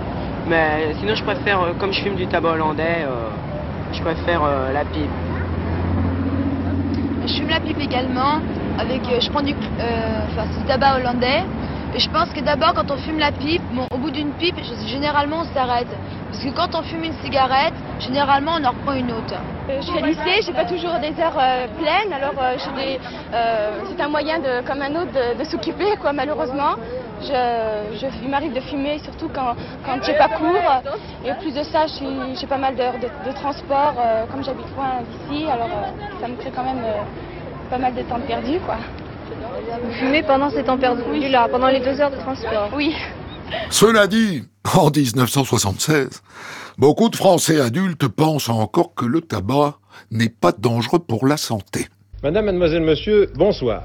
Mais 0.47 0.93
sinon, 0.99 1.15
je 1.15 1.23
préfère, 1.23 1.59
comme 1.79 1.93
je 1.93 2.01
fume 2.01 2.15
du 2.15 2.27
tabac 2.27 2.53
hollandais, 2.53 3.05
je 3.93 4.01
préfère 4.01 4.41
la 4.73 4.83
pipe. 4.85 5.09
Je 7.25 7.33
fume 7.33 7.49
la 7.49 7.59
pipe 7.59 7.79
également, 7.79 8.39
avec, 8.79 9.07
euh, 9.07 9.19
je 9.21 9.29
prends 9.29 9.43
du, 9.43 9.53
euh, 9.53 10.25
du 10.57 10.65
tabac 10.65 10.95
hollandais. 10.97 11.43
Je 11.95 12.09
pense 12.09 12.29
que 12.29 12.39
d'abord, 12.39 12.73
quand 12.73 12.89
on 12.89 12.97
fume 12.97 13.19
la 13.19 13.33
pipe, 13.33 13.61
bon, 13.73 13.85
au 13.93 13.97
bout 13.97 14.11
d'une 14.11 14.31
pipe, 14.31 14.55
généralement, 14.87 15.41
on 15.41 15.53
s'arrête. 15.53 15.87
Parce 16.31 16.43
que 16.43 16.49
quand 16.51 16.73
on 16.79 16.83
fume 16.83 17.03
une 17.03 17.13
cigarette, 17.21 17.73
généralement, 17.99 18.53
on 18.59 18.63
en 18.63 18.69
reprend 18.69 18.93
une 18.93 19.11
autre. 19.11 19.35
Euh, 19.69 19.81
je 19.81 19.87
suis 19.87 20.01
lycée, 20.01 20.41
j'ai 20.45 20.53
pas 20.53 20.63
toujours 20.63 20.93
des 20.99 21.13
heures 21.21 21.37
pleines, 21.77 22.13
alors 22.13 22.33
c'est 22.57 24.01
un 24.01 24.07
moyen 24.07 24.39
de, 24.39 24.65
comme 24.65 24.81
un 24.81 24.95
autre 24.95 25.11
de, 25.37 25.43
s'occuper, 25.43 25.97
quoi, 25.99 26.13
malheureusement. 26.13 26.75
Je, 27.21 28.07
il 28.23 28.29
m'arrive 28.29 28.53
de 28.53 28.61
fumer, 28.61 28.97
surtout 28.99 29.29
quand, 29.33 29.53
quand 29.85 30.01
j'ai 30.03 30.13
pas 30.13 30.29
cours. 30.29 30.81
Et 31.25 31.33
plus 31.41 31.53
de 31.53 31.63
ça, 31.63 31.85
j'ai 31.87 32.47
pas 32.47 32.57
mal 32.57 32.75
d'heures 32.75 32.99
de, 32.99 33.31
transport, 33.33 33.95
comme 34.31 34.43
j'habite 34.45 34.73
loin 34.77 35.03
d'ici, 35.29 35.45
alors 35.49 35.69
ça 36.21 36.27
me 36.29 36.35
crée 36.37 36.51
quand 36.55 36.63
même 36.63 36.83
pas 37.69 37.77
mal 37.77 37.93
de 37.93 38.01
temps 38.03 38.19
perdu, 38.25 38.59
quoi. 38.65 38.77
Vous 39.83 39.91
fumez 39.93 40.23
pendant 40.23 40.49
ces 40.49 40.63
temps 40.63 40.77
perdus 40.77 41.03
Oui, 41.09 41.29
là, 41.29 41.47
pendant 41.49 41.67
les 41.67 41.79
deux 41.79 41.99
heures 41.99 42.11
de 42.11 42.17
transport 42.17 42.69
Oui. 42.75 42.95
Cela 43.69 44.07
dit, 44.07 44.43
en 44.75 44.89
1976, 44.89 46.21
beaucoup 46.77 47.09
de 47.09 47.15
Français 47.15 47.59
adultes 47.59 48.07
pensent 48.07 48.49
encore 48.49 48.93
que 48.95 49.05
le 49.05 49.21
tabac 49.21 49.75
n'est 50.09 50.29
pas 50.29 50.51
dangereux 50.51 50.99
pour 50.99 51.27
la 51.27 51.37
santé. 51.37 51.87
Madame, 52.23 52.45
mademoiselle, 52.45 52.83
monsieur, 52.83 53.29
bonsoir. 53.35 53.83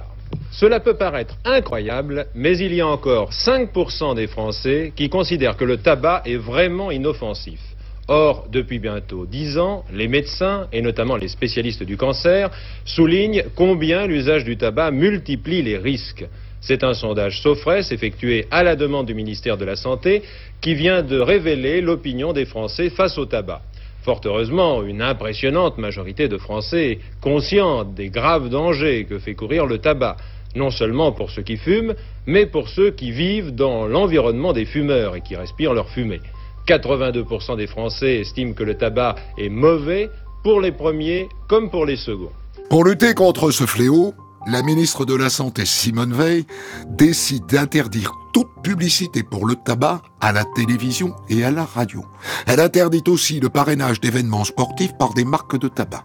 Cela 0.53 0.81
peut 0.81 0.97
paraître 0.97 1.37
incroyable, 1.45 2.27
mais 2.35 2.57
il 2.59 2.75
y 2.75 2.81
a 2.81 2.87
encore 2.87 3.31
5% 3.31 4.15
des 4.15 4.27
Français 4.27 4.93
qui 4.97 5.09
considèrent 5.09 5.57
que 5.57 5.65
le 5.65 5.77
tabac 5.77 6.23
est 6.25 6.37
vraiment 6.37 6.91
inoffensif. 6.91 7.61
Or, 8.09 8.47
depuis 8.53 8.79
bientôt 8.79 9.27
10 9.27 9.59
ans, 9.59 9.85
les 9.93 10.07
médecins, 10.07 10.69
et 10.73 10.81
notamment 10.81 11.17
les 11.17 11.27
spécialistes 11.27 11.83
du 11.83 11.97
cancer, 11.97 12.51
soulignent 12.85 13.43
combien 13.57 14.07
l'usage 14.07 14.45
du 14.45 14.57
tabac 14.57 14.93
multiplie 14.93 15.63
les 15.63 15.77
risques. 15.77 16.25
C'est 16.61 16.85
un 16.85 16.95
sondage 16.95 17.41
Sofres 17.41 17.93
effectué 17.93 18.47
à 18.53 18.63
la 18.63 18.77
demande 18.77 19.07
du 19.07 19.15
ministère 19.15 19.57
de 19.57 19.65
la 19.65 19.75
Santé 19.75 20.23
qui 20.61 20.75
vient 20.75 21.03
de 21.03 21.19
révéler 21.19 21.81
l'opinion 21.81 22.33
des 22.33 22.45
Français 22.45 22.91
face 22.91 23.19
au 23.19 23.27
tabac. 23.27 23.63
Fort 24.03 24.21
heureusement, 24.25 24.85
une 24.85 25.03
impressionnante 25.03 25.79
majorité 25.79 26.29
de 26.29 26.39
Français 26.39 26.93
est 26.93 27.01
consciente 27.21 27.95
des 27.95 28.09
graves 28.09 28.49
dangers 28.49 29.05
que 29.09 29.19
fait 29.19 29.35
courir 29.35 29.67
le 29.67 29.79
tabac, 29.79 30.17
non 30.55 30.71
seulement 30.71 31.11
pour 31.11 31.31
ceux 31.31 31.43
qui 31.43 31.57
fument, 31.57 31.95
mais 32.25 32.47
pour 32.47 32.69
ceux 32.69 32.93
qui 32.93 33.11
vivent 33.11 33.53
dans 33.53 33.89
l'environnement 33.89 34.53
des 34.53 34.65
fumeurs 34.65 35.17
et 35.17 35.23
qui 35.23 35.35
respirent 35.35 35.75
leur 35.75 35.89
fumée. 35.91 36.21
82% 36.67 37.57
des 37.57 37.67
Français 37.67 38.21
estiment 38.21 38.53
que 38.53 38.65
le 38.65 38.77
tabac 38.77 39.17
est 39.39 39.49
mauvais 39.49 40.11
pour 40.43 40.61
les 40.61 40.73
premiers 40.73 41.29
comme 41.49 41.71
pour 41.71 41.87
les 41.87 41.97
seconds. 41.97 42.33
Pour 42.69 42.85
lutter 42.85 43.15
contre 43.15 43.51
ce 43.51 43.65
fléau, 43.65 44.15
la 44.49 44.63
ministre 44.63 45.05
de 45.05 45.15
la 45.15 45.29
Santé 45.29 45.65
Simone 45.65 46.13
Veil 46.13 46.45
décide 46.87 47.47
d'interdire 47.47 48.13
toute 48.33 48.49
publicité 48.63 49.23
pour 49.23 49.47
le 49.47 49.57
tabac 49.57 50.03
à 50.21 50.31
la 50.31 50.45
télévision 50.45 51.15
et 51.29 51.45
à 51.45 51.51
la 51.51 51.65
radio. 51.65 52.05
Elle 52.47 52.61
interdit 52.61 53.03
aussi 53.09 53.41
le 53.41 53.49
parrainage 53.49 54.01
d'événements 54.01 54.45
sportifs 54.45 54.97
par 54.99 55.15
des 55.15 55.25
marques 55.25 55.59
de 55.59 55.69
tabac. 55.69 56.05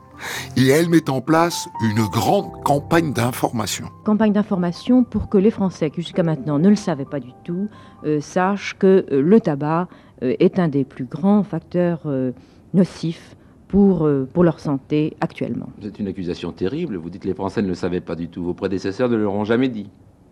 Et 0.58 0.68
elle 0.68 0.90
met 0.90 1.10
en 1.10 1.22
place 1.22 1.68
une 1.84 2.04
grande 2.08 2.52
campagne 2.64 3.14
d'information. 3.14 3.88
Campagne 4.06 4.34
d'information 4.34 5.04
pour 5.04 5.30
que 5.30 5.38
les 5.38 5.52
Français, 5.52 5.90
qui 5.90 6.02
jusqu'à 6.02 6.24
maintenant 6.24 6.60
ne 6.60 6.70
le 6.70 6.76
savaient 6.76 7.06
pas 7.06 7.20
du 7.20 7.32
tout, 7.44 7.70
euh, 8.06 8.22
sachent 8.22 8.76
que 8.78 9.06
euh, 9.12 9.22
le 9.22 9.40
tabac 9.40 9.88
est 10.22 10.60
un 10.60 10.68
des 10.68 10.84
plus 10.84 11.06
grands 11.06 11.44
facteurs 11.44 12.02
euh, 12.06 12.32
nocifs 12.74 13.36
pour, 13.68 14.06
euh, 14.06 14.28
pour 14.32 14.44
leur 14.44 14.60
santé 14.60 15.16
actuellement. 15.22 15.70
C'est 15.82 16.00
une 16.00 16.08
accusation 16.08 16.52
terrible. 16.52 16.98
Vous 16.98 17.10
dites 17.10 17.22
que 17.22 17.28
les 17.28 17.34
Français 17.34 17.62
ne 17.62 17.68
le 17.68 17.74
savaient 17.76 18.02
pas 18.02 18.16
du 18.16 18.28
tout. 18.28 18.44
Vos 18.44 18.54
prédécesseurs 18.54 19.10
ne 19.10 19.16
l'auront 19.16 19.46
jamais 19.46 19.70
dit. 19.70 19.90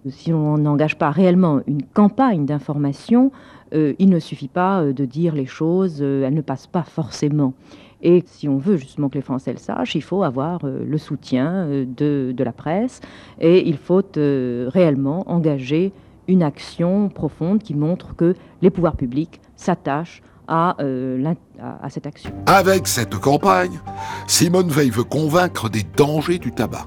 Si 0.07 0.31
on 0.33 0.57
n'engage 0.57 0.97
pas 0.97 1.11
réellement 1.11 1.61
une 1.67 1.83
campagne 1.83 2.45
d'information, 2.45 3.31
euh, 3.73 3.93
il 3.99 4.09
ne 4.09 4.19
suffit 4.19 4.47
pas 4.47 4.81
euh, 4.81 4.93
de 4.93 5.05
dire 5.05 5.35
les 5.35 5.45
choses, 5.45 5.99
euh, 6.01 6.25
elles 6.25 6.33
ne 6.33 6.41
passent 6.41 6.67
pas 6.67 6.83
forcément. 6.83 7.53
Et 8.01 8.23
si 8.25 8.47
on 8.47 8.57
veut 8.57 8.77
justement 8.77 9.09
que 9.09 9.15
les 9.15 9.21
Français 9.21 9.51
le 9.51 9.57
sachent, 9.57 9.95
il 9.95 10.01
faut 10.01 10.23
avoir 10.23 10.63
euh, 10.63 10.83
le 10.85 10.97
soutien 10.97 11.53
euh, 11.53 11.85
de, 11.85 12.33
de 12.35 12.43
la 12.43 12.53
presse 12.53 13.01
et 13.41 13.67
il 13.67 13.77
faut 13.77 14.03
euh, 14.17 14.69
réellement 14.71 15.29
engager 15.29 15.91
une 16.27 16.43
action 16.43 17.09
profonde 17.09 17.61
qui 17.61 17.73
montre 17.75 18.15
que 18.15 18.35
les 18.61 18.69
pouvoirs 18.69 18.95
publics 18.95 19.41
s'attachent 19.59 20.21
à, 20.47 20.75
euh, 20.81 21.33
à- 21.61 21.85
à 21.85 21.89
cette 21.89 22.07
action. 22.07 22.31
Avec 22.47 22.87
cette 22.87 23.15
campagne, 23.15 23.79
Simone 24.27 24.69
Veil 24.69 24.89
veut 24.89 25.03
convaincre 25.03 25.69
des 25.69 25.83
dangers 25.95 26.39
du 26.39 26.51
tabac. 26.51 26.85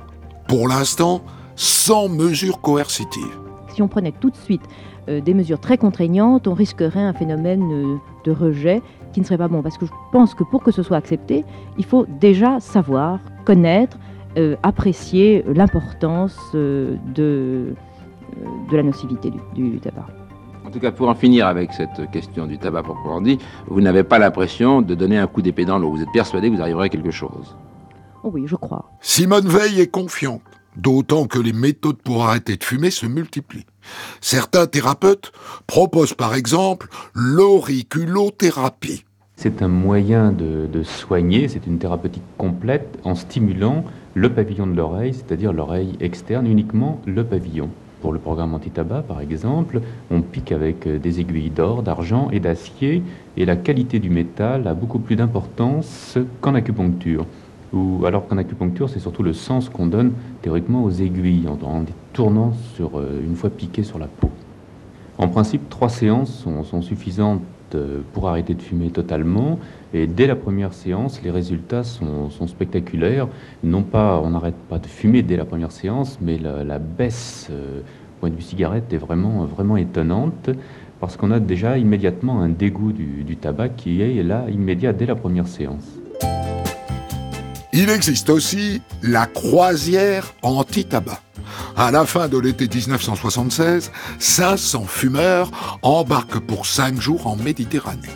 Pour 0.48 0.66
l'instant, 0.68 1.20
sans 1.54 2.08
mesures 2.08 2.60
coercitives. 2.60 3.38
Si 3.74 3.82
on 3.82 3.88
prenait 3.88 4.12
tout 4.20 4.30
de 4.30 4.36
suite 4.36 4.62
euh, 5.08 5.20
des 5.20 5.34
mesures 5.34 5.60
très 5.60 5.78
contraignantes, 5.78 6.48
on 6.48 6.54
risquerait 6.54 7.00
un 7.02 7.12
phénomène 7.12 7.62
euh, 7.72 7.96
de 8.24 8.32
rejet 8.32 8.82
qui 9.12 9.20
ne 9.20 9.24
serait 9.24 9.38
pas 9.38 9.48
bon. 9.48 9.62
Parce 9.62 9.78
que 9.78 9.86
je 9.86 9.92
pense 10.12 10.34
que 10.34 10.44
pour 10.44 10.62
que 10.62 10.70
ce 10.72 10.82
soit 10.82 10.96
accepté, 10.96 11.44
il 11.78 11.84
faut 11.84 12.06
déjà 12.20 12.58
savoir, 12.60 13.20
connaître, 13.44 13.98
apprécier 14.62 15.44
l'importance 15.46 16.38
de, 16.54 16.96
de 17.14 17.74
la 18.76 18.82
nocivité 18.82 19.30
du, 19.30 19.38
du 19.70 19.78
tabac. 19.78 20.06
En 20.72 20.74
tout 20.76 20.80
cas, 20.80 20.90
pour 20.90 21.10
en 21.10 21.14
finir 21.14 21.46
avec 21.48 21.74
cette 21.74 22.10
question 22.12 22.46
du 22.46 22.56
tabac 22.56 22.82
proprement 22.82 23.20
dit, 23.20 23.36
vous 23.66 23.82
n'avez 23.82 24.04
pas 24.04 24.18
l'impression 24.18 24.80
de 24.80 24.94
donner 24.94 25.18
un 25.18 25.26
coup 25.26 25.42
d'épée 25.42 25.66
dans 25.66 25.78
l'eau. 25.78 25.90
Vous 25.90 26.00
êtes 26.00 26.10
persuadé 26.14 26.48
que 26.48 26.56
vous 26.56 26.62
arriverez 26.62 26.86
à 26.86 26.88
quelque 26.88 27.10
chose. 27.10 27.54
Oh 28.24 28.30
oui, 28.32 28.44
je 28.46 28.56
crois. 28.56 28.90
Simone 29.02 29.46
Veil 29.46 29.82
est 29.82 29.88
confiante, 29.88 30.40
d'autant 30.74 31.26
que 31.26 31.38
les 31.38 31.52
méthodes 31.52 32.00
pour 32.00 32.24
arrêter 32.24 32.56
de 32.56 32.64
fumer 32.64 32.90
se 32.90 33.04
multiplient. 33.04 33.66
Certains 34.22 34.66
thérapeutes 34.66 35.32
proposent 35.66 36.14
par 36.14 36.34
exemple 36.34 36.88
l'auriculothérapie. 37.14 39.04
C'est 39.36 39.60
un 39.60 39.68
moyen 39.68 40.32
de, 40.32 40.66
de 40.72 40.82
soigner, 40.82 41.48
c'est 41.48 41.66
une 41.66 41.78
thérapeutique 41.78 42.22
complète 42.38 42.98
en 43.04 43.14
stimulant 43.14 43.84
le 44.14 44.32
pavillon 44.32 44.66
de 44.66 44.74
l'oreille, 44.74 45.12
c'est-à-dire 45.12 45.52
l'oreille 45.52 45.98
externe, 46.00 46.46
uniquement 46.46 47.02
le 47.04 47.24
pavillon. 47.24 47.68
Pour 48.02 48.12
le 48.12 48.18
programme 48.18 48.52
anti-tabac, 48.52 49.02
par 49.02 49.20
exemple, 49.20 49.80
on 50.10 50.22
pique 50.22 50.50
avec 50.50 50.88
euh, 50.88 50.98
des 50.98 51.20
aiguilles 51.20 51.50
d'or, 51.50 51.84
d'argent 51.84 52.30
et 52.32 52.40
d'acier, 52.40 53.00
et 53.36 53.44
la 53.44 53.54
qualité 53.54 54.00
du 54.00 54.10
métal 54.10 54.66
a 54.66 54.74
beaucoup 54.74 54.98
plus 54.98 55.14
d'importance 55.14 56.18
qu'en 56.40 56.56
acupuncture. 56.56 57.24
Ou, 57.72 58.04
alors 58.04 58.26
qu'en 58.26 58.38
acupuncture, 58.38 58.90
c'est 58.90 58.98
surtout 58.98 59.22
le 59.22 59.32
sens 59.32 59.68
qu'on 59.68 59.86
donne 59.86 60.14
théoriquement 60.42 60.82
aux 60.82 60.90
aiguilles, 60.90 61.46
en, 61.46 61.80
les 61.82 61.94
tournant 62.12 62.52
sur, 62.74 62.98
euh, 62.98 63.22
une 63.24 63.36
fois 63.36 63.50
piquées 63.50 63.84
sur 63.84 64.00
la 64.00 64.08
peau. 64.08 64.30
En 65.16 65.28
principe, 65.28 65.68
trois 65.68 65.88
séances 65.88 66.44
sont, 66.64 66.82
suffisantes 66.82 67.40
pour 68.12 68.28
arrêter 68.28 68.54
de 68.54 68.62
fumer 68.62 68.90
totalement. 68.90 69.58
Et 69.94 70.06
dès 70.06 70.26
la 70.26 70.36
première 70.36 70.72
séance, 70.72 71.22
les 71.22 71.30
résultats 71.30 71.84
sont, 71.84 72.30
spectaculaires. 72.46 73.28
Non 73.62 73.82
pas, 73.82 74.20
on 74.22 74.30
n'arrête 74.30 74.56
pas 74.68 74.78
de 74.78 74.86
fumer 74.86 75.22
dès 75.22 75.36
la 75.36 75.44
première 75.44 75.72
séance, 75.72 76.18
mais 76.20 76.38
la, 76.38 76.78
baisse 76.78 77.48
euh, 77.50 77.80
au 77.80 78.20
point 78.20 78.30
de 78.30 78.36
vue 78.36 78.42
cigarette 78.42 78.92
est 78.92 78.98
vraiment, 78.98 79.76
étonnante 79.76 80.50
parce 81.00 81.16
qu'on 81.16 81.32
a 81.32 81.40
déjà 81.40 81.78
immédiatement 81.78 82.40
un 82.40 82.48
dégoût 82.48 82.92
du 82.92 83.36
tabac 83.36 83.70
qui 83.70 84.02
est 84.02 84.22
là 84.22 84.46
immédiat 84.48 84.92
dès 84.92 85.06
la 85.06 85.16
première 85.16 85.48
séance. 85.48 86.01
Il 87.74 87.88
existe 87.88 88.28
aussi 88.28 88.82
la 89.02 89.24
croisière 89.24 90.34
anti-tabac. 90.42 91.18
À 91.74 91.90
la 91.90 92.04
fin 92.04 92.28
de 92.28 92.36
l'été 92.36 92.68
1976, 92.68 93.90
500 94.18 94.84
fumeurs 94.84 95.50
embarquent 95.80 96.40
pour 96.40 96.66
5 96.66 97.00
jours 97.00 97.26
en 97.26 97.36
Méditerranée. 97.36 98.10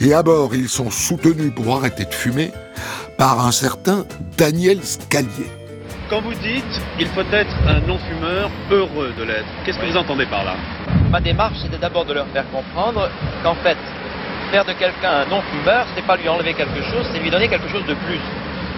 Et 0.00 0.14
à 0.14 0.22
bord, 0.22 0.54
ils 0.54 0.70
sont 0.70 0.90
soutenus 0.90 1.52
pour 1.54 1.76
arrêter 1.76 2.06
de 2.06 2.14
fumer 2.14 2.50
par 3.18 3.44
un 3.44 3.52
certain 3.52 4.06
Daniel 4.38 4.82
Scalier. 4.82 5.50
Quand 6.08 6.22
vous 6.22 6.32
dites 6.32 6.64
il 6.98 7.08
faut 7.08 7.28
être 7.30 7.54
un 7.68 7.80
non-fumeur 7.86 8.50
heureux 8.70 9.12
de 9.18 9.24
l'être, 9.24 9.44
qu'est-ce 9.66 9.78
que 9.78 9.84
vous 9.84 9.98
entendez 9.98 10.24
par 10.24 10.44
là? 10.44 10.56
Ma 11.10 11.20
démarche, 11.20 11.56
c'était 11.62 11.78
d'abord 11.78 12.06
de 12.06 12.14
leur 12.14 12.26
faire 12.28 12.50
comprendre 12.50 13.10
qu'en 13.42 13.54
fait, 13.56 13.76
faire 14.50 14.64
de 14.64 14.72
quelqu'un 14.72 15.10
un 15.10 15.26
non-fumeur, 15.26 15.86
c'est 15.94 16.06
pas 16.06 16.16
lui 16.16 16.28
enlever 16.30 16.54
quelque 16.54 16.82
chose, 16.90 17.06
c'est 17.12 17.18
lui 17.18 17.30
donner 17.30 17.48
quelque 17.48 17.68
chose 17.68 17.84
de 17.86 17.94
plus. 18.06 18.20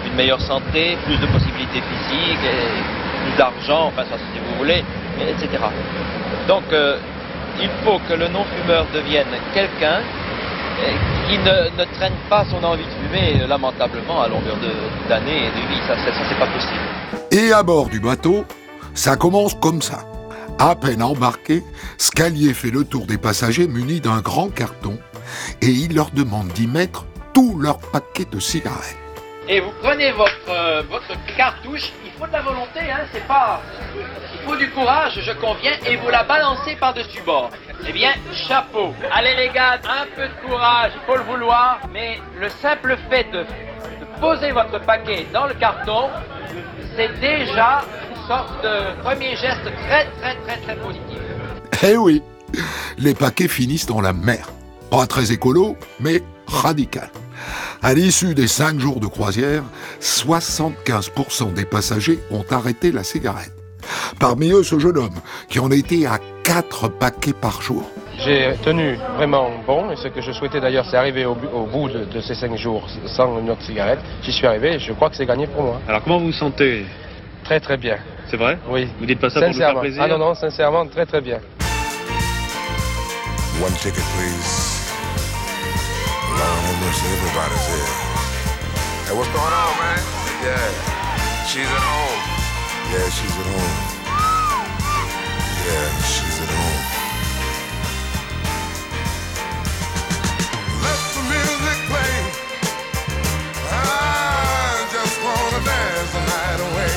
Une 0.07 0.15
meilleure 0.15 0.41
santé, 0.41 0.97
plus 1.05 1.17
de 1.17 1.25
possibilités 1.27 1.81
physiques, 1.81 2.39
plus 3.23 3.37
d'argent, 3.37 3.87
enfin 3.87 4.03
ça 4.09 4.17
si 4.17 4.39
vous 4.39 4.57
voulez, 4.57 4.83
et- 5.19 5.29
etc. 5.31 5.63
Donc 6.47 6.63
euh, 6.71 6.97
il 7.61 7.69
faut 7.83 7.99
que 8.07 8.13
le 8.13 8.27
non-fumeur 8.29 8.85
devienne 8.93 9.27
quelqu'un 9.53 9.99
euh, 9.99 10.91
qui 11.27 11.37
ne, 11.39 11.77
ne 11.79 11.85
traîne 11.95 12.13
pas 12.29 12.45
son 12.49 12.63
envie 12.63 12.83
de 12.83 13.07
fumer 13.07 13.45
lamentablement 13.47 14.21
à 14.21 14.27
longueur 14.27 14.55
d'années 15.09 15.47
et 15.47 15.49
de 15.61 15.67
vie. 15.67 15.81
Ça, 15.87 15.95
ça, 15.97 16.13
ça, 16.13 16.19
c'est 16.29 16.39
pas 16.39 16.47
possible. 16.47 16.79
Et 17.31 17.51
à 17.51 17.63
bord 17.63 17.87
du 17.89 17.99
bateau, 17.99 18.45
ça 18.93 19.15
commence 19.15 19.55
comme 19.55 19.81
ça. 19.81 19.99
À 20.59 20.75
peine 20.75 21.03
embarqué, 21.03 21.63
Scalier 21.97 22.53
fait 22.53 22.71
le 22.71 22.83
tour 22.85 23.05
des 23.05 23.17
passagers 23.17 23.67
munis 23.67 23.99
d'un 24.01 24.21
grand 24.21 24.49
carton 24.49 24.97
et 25.61 25.67
il 25.67 25.93
leur 25.95 26.09
demande 26.11 26.47
d'y 26.49 26.65
mettre 26.67 27.05
tout 27.33 27.57
leur 27.59 27.77
paquet 27.79 28.25
de 28.31 28.39
cigarettes. 28.39 28.97
Et 29.49 29.61
vous 29.61 29.71
prenez 29.81 30.11
votre, 30.11 30.49
euh, 30.49 30.83
votre 30.89 31.15
cartouche, 31.37 31.93
il 32.05 32.11
faut 32.19 32.27
de 32.27 32.33
la 32.33 32.41
volonté, 32.41 32.79
hein, 32.81 33.05
c'est 33.13 33.25
pas. 33.27 33.61
Il 33.95 34.45
faut 34.45 34.57
du 34.57 34.69
courage, 34.71 35.19
je 35.21 35.31
conviens, 35.31 35.71
et 35.85 35.95
vous 35.95 36.09
la 36.09 36.23
balancez 36.23 36.75
par-dessus 36.75 37.21
bord. 37.21 37.49
Eh 37.87 37.93
bien, 37.93 38.11
chapeau. 38.33 38.93
Allez 39.09 39.35
les 39.35 39.49
gars, 39.49 39.79
un 39.85 40.05
peu 40.15 40.23
de 40.27 40.47
courage, 40.47 40.91
il 40.95 41.05
faut 41.05 41.15
le 41.15 41.23
vouloir, 41.23 41.79
mais 41.93 42.19
le 42.37 42.49
simple 42.49 42.97
fait 43.09 43.23
de, 43.31 43.39
de 43.39 44.19
poser 44.19 44.51
votre 44.51 44.79
paquet 44.81 45.25
dans 45.31 45.45
le 45.45 45.53
carton, 45.53 46.09
c'est 46.97 47.17
déjà 47.21 47.83
une 48.09 48.27
sorte 48.27 48.61
de 48.63 49.01
premier 49.01 49.37
geste 49.37 49.63
très 49.63 50.07
très 50.19 50.35
très 50.45 50.57
très 50.57 50.75
positif. 50.75 51.19
Eh 51.83 51.95
oui, 51.95 52.21
les 52.97 53.13
paquets 53.13 53.47
finissent 53.47 53.85
dans 53.85 54.01
la 54.01 54.11
mer. 54.11 54.49
Pas 54.91 55.07
très 55.07 55.31
écolo, 55.31 55.77
mais 56.01 56.21
radical. 56.47 57.09
À 57.81 57.93
l'issue 57.93 58.33
des 58.33 58.47
cinq 58.47 58.79
jours 58.79 58.99
de 58.99 59.07
croisière, 59.07 59.63
75% 60.01 61.53
des 61.53 61.65
passagers 61.65 62.19
ont 62.31 62.45
arrêté 62.49 62.91
la 62.91 63.03
cigarette. 63.03 63.53
Parmi 64.19 64.51
eux, 64.51 64.63
ce 64.63 64.79
jeune 64.79 64.97
homme, 64.97 65.19
qui 65.49 65.59
en 65.59 65.71
était 65.71 66.05
à 66.05 66.19
4 66.43 66.87
paquets 66.89 67.33
par 67.33 67.61
jour. 67.61 67.83
J'ai 68.19 68.55
tenu 68.63 68.97
vraiment 69.15 69.51
bon, 69.65 69.91
et 69.91 69.95
ce 69.95 70.07
que 70.07 70.21
je 70.21 70.31
souhaitais 70.31 70.59
d'ailleurs, 70.59 70.85
c'est 70.89 70.97
arriver 70.97 71.25
au, 71.25 71.35
bout 71.35 71.87
de, 71.87 72.05
de 72.05 72.19
ces 72.19 72.33
cinq 72.33 72.55
jours 72.57 72.87
sans 73.05 73.39
une 73.39 73.49
autre 73.51 73.61
cigarette. 73.61 73.99
J'y 74.23 74.31
suis 74.31 74.47
arrivé 74.47 74.73
et 74.73 74.79
je 74.79 74.91
crois 74.93 75.09
que 75.09 75.15
c'est 75.15 75.27
gagné 75.27 75.45
pour 75.45 75.61
moi. 75.61 75.79
Alors 75.87 76.03
comment 76.03 76.17
vous 76.17 76.27
vous 76.27 76.31
sentez? 76.31 76.85
Très 77.43 77.59
très 77.59 77.77
bien. 77.77 77.97
C'est 78.29 78.37
vrai? 78.37 78.57
Oui. 78.69 78.89
Vous 78.99 79.05
dites 79.05 79.19
pas 79.19 79.29
ça 79.29 79.39
pour 79.39 79.49
nous 79.49 79.55
faire 79.55 79.79
plaisir? 79.79 80.01
Ah 80.03 80.07
non, 80.07 80.17
non, 80.17 80.33
sincèrement, 80.33 80.85
très 80.87 81.05
très 81.05 81.21
bien. 81.21 81.39
One 83.63 83.73
ticket, 83.73 84.01
please. 84.15 84.66
Lord 86.39 86.63
have 86.69 86.79
mercy, 86.81 87.07
everybody's 87.17 87.65
here. 87.67 87.93
Hey, 89.05 89.15
what's 89.17 89.31
going 89.33 89.55
on, 89.63 89.73
man? 89.81 89.99
Yeah, 90.45 90.67
she's 91.49 91.65
at 91.77 91.83
home. 91.89 92.21
Yeah, 92.93 93.09
she's 93.09 93.35
at 93.41 93.47
home. 93.53 93.77
Yeah, 95.65 95.87
she's 96.13 96.37
at 96.43 96.51
home. 96.57 96.81
Let 100.83 100.99
the 101.15 101.23
music 101.33 101.79
play. 101.89 102.15
I 103.57 104.87
just 104.93 105.17
wanna 105.25 105.61
dance 105.65 106.11
the 106.13 106.21
night 106.33 106.61
away. 106.69 106.95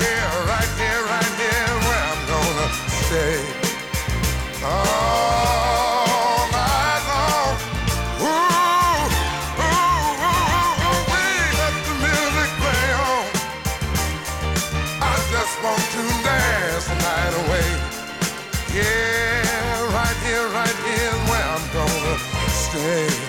Here, 0.00 0.32
right 0.52 0.72
here, 0.82 1.02
right 1.12 1.34
here, 1.42 1.72
where 1.86 2.04
I'm 2.12 2.22
gonna 2.32 2.68
stay. 3.04 3.36
All 4.64 5.57
Hey. 22.78 23.27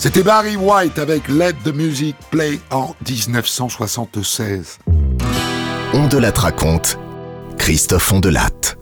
C'était 0.00 0.22
Barry 0.22 0.54
White 0.54 0.96
avec 1.00 1.26
Let 1.26 1.54
the 1.64 1.74
Music 1.74 2.14
Play 2.30 2.60
en 2.70 2.94
1976. 3.04 4.78
On 5.92 6.06
de 6.06 6.18
la 6.18 6.30
raconte. 6.30 6.96
Christophe 7.58 8.12
Ondelatte. 8.12 8.78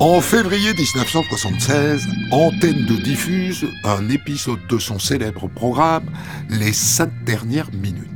En 0.00 0.20
février 0.20 0.74
1976, 0.74 2.08
Antenne 2.32 2.84
2 2.86 2.98
diffuse 2.98 3.68
un 3.84 4.08
épisode 4.08 4.66
de 4.68 4.78
son 4.78 4.98
célèbre 4.98 5.46
programme 5.46 6.10
Les 6.48 6.72
cinq 6.72 7.10
dernières 7.24 7.70
minutes. 7.72 8.10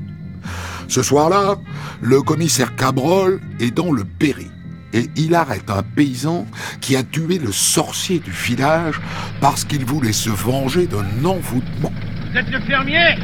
Ce 0.88 1.04
soir-là, 1.04 1.59
le 2.00 2.23
commissaire 2.23 2.75
Cabrol 2.75 3.41
est 3.60 3.71
dans 3.71 3.93
le 3.93 4.02
Berry 4.02 4.50
et 4.95 5.11
il 5.17 5.35
arrête 5.35 5.69
un 5.69 5.83
paysan 5.83 6.47
qui 6.80 6.95
a 6.97 7.02
tué 7.02 7.39
le 7.39 7.50
sorcier 7.52 8.21
du 8.21 8.30
village 8.30 9.00
parce 9.41 9.65
qu'il 9.65 9.85
voulait 9.85 10.13
se 10.13 10.30
venger 10.30 10.87
d'un 10.87 11.25
envoûtement. 11.25 11.93
Vous 12.30 12.39
êtes 12.39 12.50
le 12.50 12.61
fermier 12.61 13.17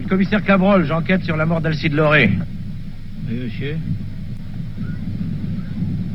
Le 0.00 0.08
commissaire 0.08 0.42
Cabrol, 0.44 0.86
j'enquête 0.86 1.24
sur 1.24 1.36
la 1.36 1.44
mort 1.46 1.60
d'Alcide 1.60 1.94
Loré. 1.94 2.30
Oui, 3.28 3.40
monsieur. 3.44 3.76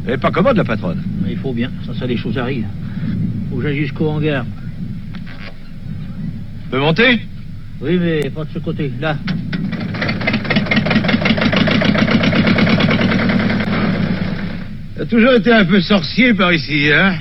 Elle 0.07 0.13
est 0.13 0.17
pas 0.17 0.31
commode, 0.31 0.55
la 0.55 0.63
patronne. 0.63 1.03
Il 1.27 1.37
faut 1.37 1.53
bien, 1.53 1.71
ça, 1.85 1.93
ça, 1.93 2.05
les 2.05 2.17
choses 2.17 2.37
arrivent. 2.37 2.67
Faut 3.49 3.57
que 3.57 3.63
j'aille 3.63 3.79
jusqu'au 3.79 4.09
hangar. 4.09 4.45
Peut 6.71 6.79
monter? 6.79 7.19
Oui, 7.81 7.97
mais 7.99 8.29
pas 8.29 8.45
de 8.45 8.49
ce 8.53 8.59
côté, 8.59 8.93
là. 8.99 9.17
Toujours 15.09 15.33
été 15.33 15.51
un 15.51 15.65
peu 15.65 15.81
sorcier 15.81 16.33
par 16.33 16.53
ici, 16.53 16.91
hein 16.93 17.15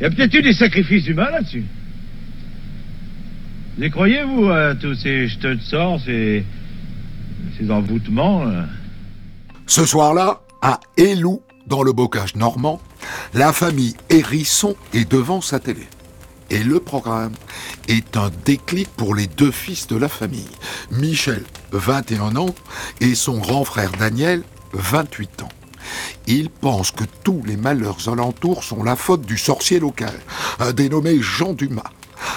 Il 0.00 0.02
y 0.02 0.06
a 0.06 0.10
peut-être 0.10 0.34
eu 0.34 0.42
des 0.42 0.52
sacrifices 0.52 1.06
humains 1.06 1.30
là-dessus. 1.30 1.64
Vous 3.76 3.84
y 3.84 3.90
croyez, 3.90 4.22
vous, 4.22 4.50
à 4.50 4.74
tous 4.74 4.94
ces 4.94 5.28
jeteux 5.28 5.56
de 5.56 5.62
sort, 5.62 5.98
ces, 6.04 6.44
ces 7.58 7.70
envoûtements 7.70 8.44
Ce 9.66 9.86
soir-là, 9.86 10.40
à 10.60 10.78
Élou, 10.96 11.42
dans 11.66 11.82
le 11.82 11.92
bocage 11.92 12.36
normand, 12.36 12.80
la 13.34 13.52
famille 13.52 13.94
Hérisson 14.10 14.76
est 14.92 15.10
devant 15.10 15.40
sa 15.40 15.58
télé. 15.58 15.86
Et 16.50 16.62
le 16.62 16.80
programme 16.80 17.32
est 17.88 18.16
un 18.18 18.30
déclic 18.44 18.88
pour 18.90 19.14
les 19.14 19.26
deux 19.26 19.50
fils 19.50 19.86
de 19.86 19.96
la 19.96 20.08
famille, 20.08 20.50
Michel, 20.90 21.42
21 21.72 22.36
ans, 22.36 22.54
et 23.00 23.14
son 23.14 23.38
grand 23.38 23.64
frère 23.64 23.92
Daniel, 23.92 24.42
28 24.74 25.44
ans. 25.44 25.61
Ils 26.26 26.50
pensent 26.50 26.90
que 26.90 27.04
tous 27.24 27.42
les 27.44 27.56
malheurs 27.56 28.08
alentours 28.08 28.64
sont 28.64 28.82
la 28.82 28.96
faute 28.96 29.22
du 29.22 29.38
sorcier 29.38 29.80
local, 29.80 30.14
un 30.58 30.72
dénommé 30.72 31.20
Jean 31.20 31.52
Dumas. 31.52 31.90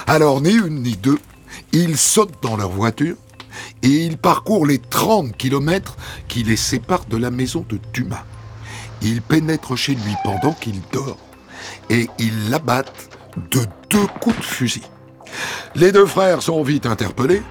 Alors, 0.06 0.40
ni 0.40 0.52
une 0.52 0.82
ni 0.82 0.96
deux, 0.96 1.18
ils 1.72 1.96
sautent 1.96 2.42
dans 2.42 2.56
leur 2.56 2.70
voiture 2.70 3.16
et 3.82 3.88
ils 3.88 4.18
parcourent 4.18 4.66
les 4.66 4.78
30 4.78 5.36
kilomètres 5.36 5.96
qui 6.28 6.42
les 6.42 6.56
séparent 6.56 7.06
de 7.06 7.16
la 7.16 7.30
maison 7.30 7.64
de 7.68 7.78
Dumas. 7.92 8.24
Ils 9.02 9.22
pénètrent 9.22 9.76
chez 9.76 9.94
lui 9.94 10.14
pendant 10.24 10.52
qu'il 10.52 10.80
dort 10.92 11.18
et 11.90 12.08
ils 12.18 12.50
l'abattent 12.50 13.10
de 13.50 13.60
deux 13.90 14.06
coups 14.20 14.36
de 14.36 14.42
fusil. 14.44 14.82
Les 15.74 15.92
deux 15.92 16.06
frères 16.06 16.42
sont 16.42 16.62
vite 16.62 16.86
interpellés 16.86 17.42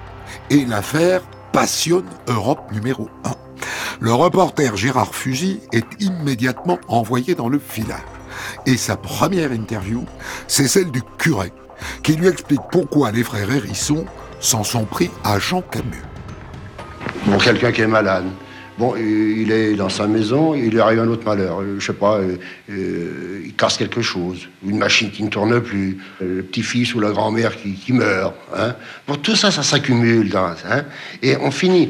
et 0.49 0.65
l'affaire 0.65 1.21
passionne 1.51 2.05
Europe 2.27 2.71
numéro 2.71 3.09
1. 3.23 3.44
Le 3.99 4.13
reporter 4.13 4.75
Gérard 4.75 5.15
Fusy 5.15 5.59
est 5.71 5.85
immédiatement 5.99 6.79
envoyé 6.87 7.35
dans 7.35 7.49
le 7.49 7.59
village. 7.73 7.99
Et 8.65 8.77
sa 8.77 8.97
première 8.97 9.51
interview, 9.51 10.05
c'est 10.47 10.67
celle 10.67 10.91
du 10.91 11.01
curé, 11.17 11.51
qui 12.03 12.13
lui 12.13 12.27
explique 12.27 12.61
pourquoi 12.71 13.11
les 13.11 13.23
frères 13.23 13.51
Hérisson 13.51 14.05
s'en 14.39 14.63
sont 14.63 14.85
pris 14.85 15.09
à 15.23 15.39
Jean 15.39 15.61
Camus. 15.61 16.03
Bon, 17.25 17.37
quelqu'un 17.37 17.71
qui 17.71 17.81
est 17.81 17.87
malade. 17.87 18.25
Bon, 18.77 18.93
il 18.97 19.53
est 19.53 19.73
dans 19.75 19.87
sa 19.87 20.05
maison, 20.05 20.53
il 20.53 20.71
lui 20.71 20.81
arrive 20.81 20.99
un 20.99 21.07
autre 21.07 21.25
malheur. 21.25 21.61
Euh, 21.61 21.77
Je 21.79 21.85
sais 21.85 21.93
pas, 21.93 22.17
euh, 22.17 22.35
euh, 22.69 23.41
il 23.45 23.53
casse 23.53 23.77
quelque 23.77 24.01
chose, 24.01 24.49
une 24.67 24.77
machine 24.77 25.09
qui 25.11 25.23
ne 25.23 25.29
tourne 25.29 25.61
plus, 25.61 25.97
euh, 26.21 26.37
le 26.37 26.43
petit-fils 26.43 26.93
ou 26.93 26.99
la 26.99 27.11
grand-mère 27.11 27.53
qui, 27.55 27.93
meurt. 27.93 28.35
Hein. 28.53 28.75
Bon, 29.07 29.15
tout 29.15 29.35
ça, 29.35 29.49
ça 29.49 29.63
s'accumule. 29.63 30.29
Hein, 30.35 30.83
et 31.21 31.37
on 31.37 31.51
finit. 31.51 31.89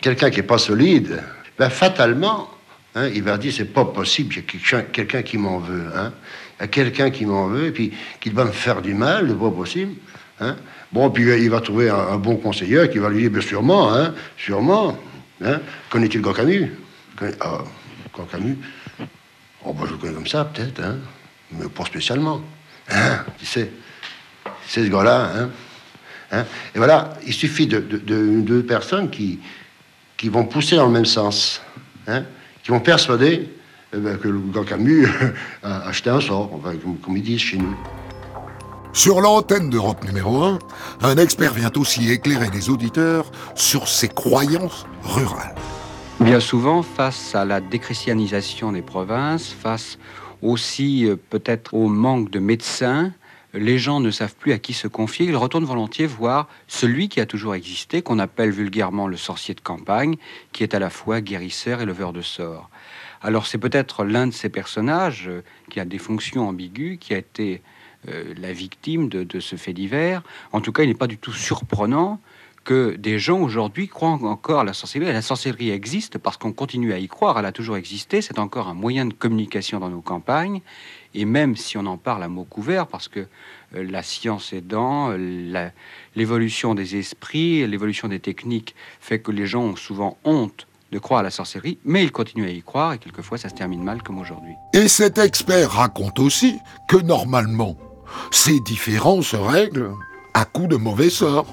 Quelqu'un 0.00 0.30
qui 0.30 0.38
n'est 0.38 0.46
pas 0.46 0.58
solide, 0.58 1.22
ben, 1.58 1.68
fatalement, 1.68 2.50
hein, 2.94 3.08
il 3.08 3.22
va 3.22 3.36
dire 3.36 3.52
c'est 3.54 3.66
pas 3.72 3.84
possible, 3.84 4.34
il 4.34 4.60
y 4.70 4.74
a 4.74 4.82
quelqu'un 4.82 5.22
qui 5.22 5.36
m'en 5.36 5.58
veut. 5.58 5.86
Hein. 5.94 6.12
Il 6.58 6.62
y 6.62 6.64
a 6.64 6.68
quelqu'un 6.68 7.10
qui 7.10 7.26
m'en 7.26 7.48
veut 7.48 7.66
et 7.66 7.70
puis 7.70 7.92
qui 8.20 8.30
va 8.30 8.44
me 8.44 8.52
faire 8.52 8.80
du 8.82 8.94
mal, 8.94 9.26
c'est 9.28 9.38
pas 9.38 9.50
possible. 9.50 9.92
Hein. 10.40 10.56
Bon, 10.92 11.10
puis 11.10 11.28
euh, 11.28 11.38
il 11.38 11.50
va 11.50 11.60
trouver 11.60 11.90
un, 11.90 12.16
bon 12.16 12.36
conseiller 12.36 12.88
qui 12.90 12.98
va 12.98 13.10
lui 13.10 13.22
dire, 13.22 13.30
bien 13.30 13.40
sûrement, 13.40 13.94
hein, 13.94 14.14
sûrement. 14.36 14.98
Hein. 15.44 15.60
Camus 15.90 16.08
Connais- 17.16 17.34
Ah, 17.40 17.58
grand 18.12 18.24
Camus 18.24 18.56
Oh, 19.64 19.74
bah, 19.74 19.84
je 19.86 19.92
le 19.92 19.98
connais 19.98 20.14
comme 20.14 20.26
ça, 20.26 20.46
peut-être, 20.46 20.80
hein, 20.82 20.96
mais 21.52 21.68
pas 21.68 21.84
spécialement. 21.84 22.40
Hein, 22.90 23.24
tu 23.38 23.44
sais, 23.44 23.70
c'est 24.66 24.84
ce 24.84 24.90
gars-là, 24.90 25.30
hein. 25.36 25.50
Et 26.74 26.78
voilà, 26.78 27.14
il 27.26 27.32
suffit 27.34 27.66
de- 27.66 27.80
deux 27.80 28.62
personnes 28.62 29.10
qui, 29.10 29.40
qui 30.20 30.28
vont 30.28 30.44
pousser 30.44 30.76
dans 30.76 30.84
le 30.84 30.92
même 30.92 31.06
sens, 31.06 31.62
hein, 32.06 32.24
qui 32.62 32.70
vont 32.70 32.80
persuader 32.80 33.48
eh 33.94 33.96
ben, 33.96 34.18
que 34.18 34.28
le 34.28 34.38
grand 34.38 34.64
Camus 34.64 35.08
a 35.62 35.88
acheté 35.88 36.10
un 36.10 36.20
sort, 36.20 36.50
enfin, 36.52 36.76
comme, 36.76 36.98
comme 36.98 37.16
ils 37.16 37.22
disent 37.22 37.40
chez 37.40 37.56
nous. 37.56 37.74
Sur 38.92 39.22
l'antenne 39.22 39.70
d'Europe 39.70 40.04
numéro 40.04 40.42
1, 40.42 40.58
un 41.00 41.16
expert 41.16 41.54
vient 41.54 41.72
aussi 41.74 42.10
éclairer 42.10 42.50
les 42.52 42.68
auditeurs 42.68 43.32
sur 43.54 43.88
ses 43.88 44.08
croyances 44.08 44.84
rurales. 45.02 45.54
Bien 46.20 46.40
souvent, 46.40 46.82
face 46.82 47.34
à 47.34 47.46
la 47.46 47.62
déchristianisation 47.62 48.72
des 48.72 48.82
provinces, 48.82 49.48
face 49.48 49.96
aussi 50.42 51.06
euh, 51.06 51.16
peut-être 51.30 51.72
au 51.72 51.88
manque 51.88 52.30
de 52.30 52.40
médecins, 52.40 53.10
les 53.54 53.78
gens 53.78 54.00
ne 54.00 54.10
savent 54.10 54.34
plus 54.34 54.52
à 54.52 54.58
qui 54.58 54.72
se 54.72 54.86
confier. 54.86 55.26
Ils 55.26 55.36
retournent 55.36 55.64
volontiers 55.64 56.06
voir 56.06 56.48
celui 56.66 57.08
qui 57.08 57.20
a 57.20 57.26
toujours 57.26 57.54
existé, 57.54 58.02
qu'on 58.02 58.18
appelle 58.18 58.50
vulgairement 58.50 59.08
le 59.08 59.16
sorcier 59.16 59.54
de 59.54 59.60
campagne, 59.60 60.16
qui 60.52 60.62
est 60.62 60.74
à 60.74 60.78
la 60.78 60.90
fois 60.90 61.20
guérisseur 61.20 61.80
et 61.80 61.86
leveur 61.86 62.12
de 62.12 62.22
sorts. 62.22 62.70
Alors 63.22 63.46
c'est 63.46 63.58
peut-être 63.58 64.04
l'un 64.04 64.26
de 64.26 64.32
ces 64.32 64.48
personnages 64.48 65.28
euh, 65.28 65.42
qui 65.68 65.78
a 65.78 65.84
des 65.84 65.98
fonctions 65.98 66.48
ambiguës, 66.48 66.98
qui 66.98 67.12
a 67.12 67.18
été 67.18 67.60
euh, 68.08 68.32
la 68.38 68.52
victime 68.52 69.08
de, 69.08 69.24
de 69.24 69.40
ce 69.40 69.56
fait 69.56 69.74
divers. 69.74 70.22
En 70.52 70.60
tout 70.60 70.72
cas, 70.72 70.84
il 70.84 70.88
n'est 70.88 70.94
pas 70.94 71.06
du 71.06 71.18
tout 71.18 71.32
surprenant 71.32 72.18
que 72.64 72.94
des 72.96 73.18
gens 73.18 73.40
aujourd'hui 73.40 73.88
croient 73.88 74.10
encore 74.10 74.60
à 74.60 74.64
la 74.64 74.72
sorcellerie. 74.72 75.12
La 75.12 75.22
sorcellerie 75.22 75.70
existe 75.70 76.18
parce 76.18 76.36
qu'on 76.36 76.52
continue 76.52 76.92
à 76.92 76.98
y 76.98 77.08
croire, 77.08 77.38
elle 77.38 77.46
a 77.46 77.52
toujours 77.52 77.76
existé, 77.76 78.22
c'est 78.22 78.38
encore 78.38 78.68
un 78.68 78.74
moyen 78.74 79.06
de 79.06 79.14
communication 79.14 79.80
dans 79.80 79.88
nos 79.88 80.02
campagnes, 80.02 80.60
et 81.14 81.24
même 81.24 81.56
si 81.56 81.76
on 81.76 81.86
en 81.86 81.96
parle 81.96 82.22
à 82.22 82.28
mot 82.28 82.44
couvert, 82.44 82.86
parce 82.86 83.08
que 83.08 83.20
euh, 83.74 83.84
la 83.88 84.02
science 84.02 84.52
aidant, 84.52 85.10
euh, 85.10 85.68
l'évolution 86.16 86.74
des 86.74 86.96
esprits, 86.96 87.66
l'évolution 87.66 88.08
des 88.08 88.20
techniques 88.20 88.74
fait 89.00 89.20
que 89.20 89.30
les 89.30 89.46
gens 89.46 89.62
ont 89.62 89.76
souvent 89.76 90.18
honte 90.24 90.66
de 90.92 90.98
croire 90.98 91.20
à 91.20 91.22
la 91.22 91.30
sorcellerie, 91.30 91.78
mais 91.84 92.02
ils 92.02 92.12
continuent 92.12 92.48
à 92.48 92.50
y 92.50 92.62
croire, 92.62 92.94
et 92.94 92.98
quelquefois 92.98 93.38
ça 93.38 93.48
se 93.48 93.54
termine 93.54 93.82
mal 93.82 94.02
comme 94.02 94.18
aujourd'hui. 94.18 94.54
Et 94.72 94.88
cet 94.88 95.18
expert 95.18 95.70
raconte 95.70 96.18
aussi 96.18 96.58
que 96.88 96.96
normalement, 96.96 97.76
ces 98.30 98.58
différends 98.60 99.22
se 99.22 99.36
règlent 99.36 99.92
à 100.34 100.44
coup 100.44 100.66
de 100.66 100.76
mauvais 100.76 101.10
sorts. 101.10 101.46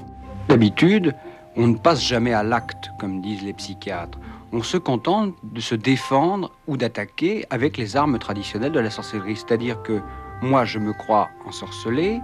D'habitude, 0.50 1.15
on 1.56 1.67
ne 1.67 1.78
passe 1.78 2.04
jamais 2.04 2.34
à 2.34 2.43
l'acte, 2.43 2.89
comme 3.00 3.22
disent 3.22 3.43
les 3.43 3.54
psychiatres. 3.54 4.17
On 4.53 4.63
se 4.63 4.77
contente 4.77 5.36
de 5.43 5.60
se 5.60 5.75
défendre 5.75 6.51
ou 6.67 6.77
d'attaquer 6.77 7.45
avec 7.49 7.75
les 7.75 7.97
armes 7.97 8.17
traditionnelles 8.17 8.71
de 8.71 8.79
la 8.79 8.89
sorcellerie. 8.89 9.36
C'est-à-dire 9.36 9.81
que 9.83 10.01
moi, 10.41 10.63
je 10.63 10.79
me 10.79 10.93
crois 10.93 11.29
ensorcelé, 11.45 12.21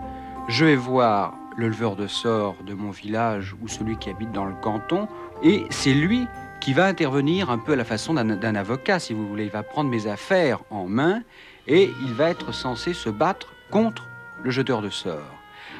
je 0.48 0.66
vais 0.66 0.76
voir 0.76 1.34
le 1.58 1.68
leveur 1.68 1.96
de 1.96 2.08
sorts 2.08 2.56
de 2.66 2.74
mon 2.74 2.92
village 2.92 3.56
ou 3.62 3.68
celui 3.68 3.98
qui 3.98 4.10
habite 4.10 4.32
dans 4.32 4.46
le 4.46 4.56
canton, 4.56 5.08
et 5.44 5.66
c'est 5.70 5.94
lui 5.94 6.28
qui 6.62 6.74
va 6.74 6.86
intervenir 6.86 7.50
un 7.50 7.58
peu 7.58 7.74
à 7.74 7.76
la 7.76 7.84
façon 7.84 8.14
d'un 8.14 8.56
avocat, 8.56 9.00
si 9.00 9.14
vous 9.14 9.28
voulez. 9.28 9.46
Il 9.46 9.52
va 9.52 9.64
prendre 9.64 9.90
mes 9.90 10.08
affaires 10.08 10.60
en 10.70 10.86
main 10.86 11.22
et 11.68 11.92
il 12.06 12.14
va 12.14 12.30
être 12.30 12.54
censé 12.54 12.94
se 12.94 13.10
battre 13.10 13.54
contre 13.70 14.08
le 14.42 14.50
jeteur 14.50 14.82
de 14.82 14.90
sorts. 14.90 15.20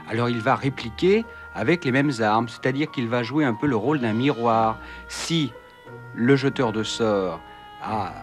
Alors 0.10 0.30
il 0.30 0.42
va 0.42 0.56
répliquer 0.56 1.24
avec 1.56 1.86
les 1.86 1.92
mêmes 1.92 2.12
armes, 2.20 2.50
c'est-à-dire 2.50 2.92
qu'il 2.92 3.08
va 3.08 3.24
jouer 3.24 3.46
un 3.46 3.54
peu 3.54 3.68
le 3.68 3.78
rôle 3.78 4.00
d'un 4.00 4.12
miroir. 4.12 4.78
Si 5.08 5.54
le 6.16 6.36
jeteur 6.36 6.72
de 6.72 6.84
sorts 6.84 7.40
a 7.82 8.14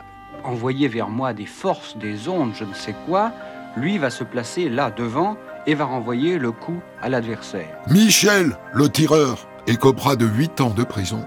envoyé 0.45 0.89
vers 0.89 1.09
moi 1.09 1.33
des 1.33 1.47
forces, 1.47 1.97
des 1.97 2.29
ondes, 2.29 2.53
je 2.55 2.65
ne 2.65 2.75
sais 2.75 2.95
quoi, 3.07 3.33
lui 3.77 3.99
va 3.99 4.11
se 4.11 4.25
placer 4.25 4.69
là 4.69 4.91
devant 4.91 5.37
et 5.67 5.75
va 5.75 5.85
renvoyer 5.85 6.39
le 6.39 6.53
coup 6.53 6.81
à 7.03 7.09
l'adversaire. 7.09 7.77
Michel, 7.89 8.57
le 8.73 8.89
tireur, 8.89 9.47
écopera 9.67 10.17
de 10.17 10.27
8 10.27 10.61
ans 10.61 10.71
de 10.71 10.85
prison 10.85 11.25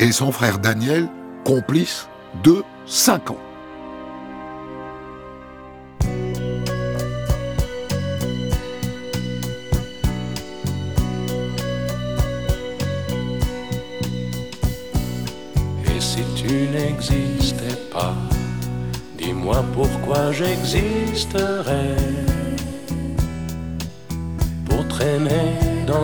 et 0.00 0.12
son 0.12 0.32
frère 0.32 0.58
Daniel, 0.58 1.08
complice 1.44 2.08
de 2.42 2.64
5 2.86 3.30
ans. 3.30 3.45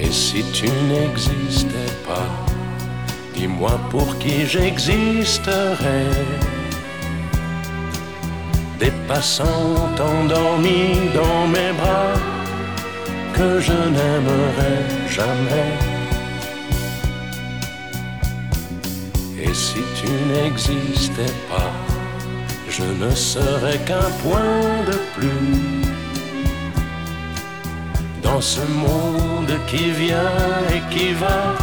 Et 0.00 0.10
si 0.10 0.44
tu 0.52 0.66
n'existais 0.90 1.92
pas, 2.06 2.28
dis-moi 3.34 3.78
pour 3.90 4.18
qui 4.18 4.46
j'existerais. 4.46 6.10
Des 8.78 8.92
passants 9.08 9.76
endormis 9.98 10.96
dans 11.14 11.46
mes 11.48 11.72
bras 11.80 12.14
que 13.32 13.60
je 13.60 13.72
n'aimerai 13.72 14.76
jamais. 15.08 15.72
Et 19.42 19.54
si 19.54 19.82
tu 19.98 20.10
n'existais 20.32 21.34
pas, 21.48 21.72
je 22.68 22.82
ne 22.82 23.10
serais 23.14 23.78
qu'un 23.86 24.10
point 24.22 24.82
de 24.90 24.98
plus 25.14 25.63
dans 28.34 28.40
ce 28.40 28.62
monde 28.62 29.54
qui 29.68 29.92
vient 29.92 30.32
et 30.74 30.82
qui 30.92 31.12
va. 31.12 31.54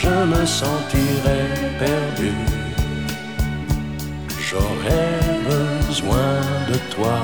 Je 0.00 0.14
me 0.32 0.46
sentirais 0.46 1.50
perdu. 1.80 2.32
J'aurais 4.46 5.18
besoin 5.52 6.34
de 6.70 6.76
toi. 6.94 7.18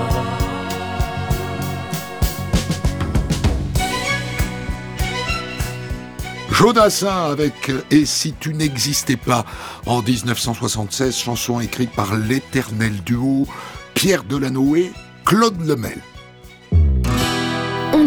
Jodassin 6.50 7.30
avec 7.30 7.70
Et 7.92 8.04
si 8.04 8.34
tu 8.40 8.52
n'existais 8.52 9.16
pas 9.16 9.44
en 9.86 10.02
1976, 10.02 11.16
chanson 11.16 11.60
écrite 11.60 11.92
par 11.92 12.16
l'éternel 12.16 12.94
duo 13.04 13.46
Pierre 13.94 14.24
Delanoë, 14.24 14.92
Claude 15.24 15.64
Lemel. 15.64 16.00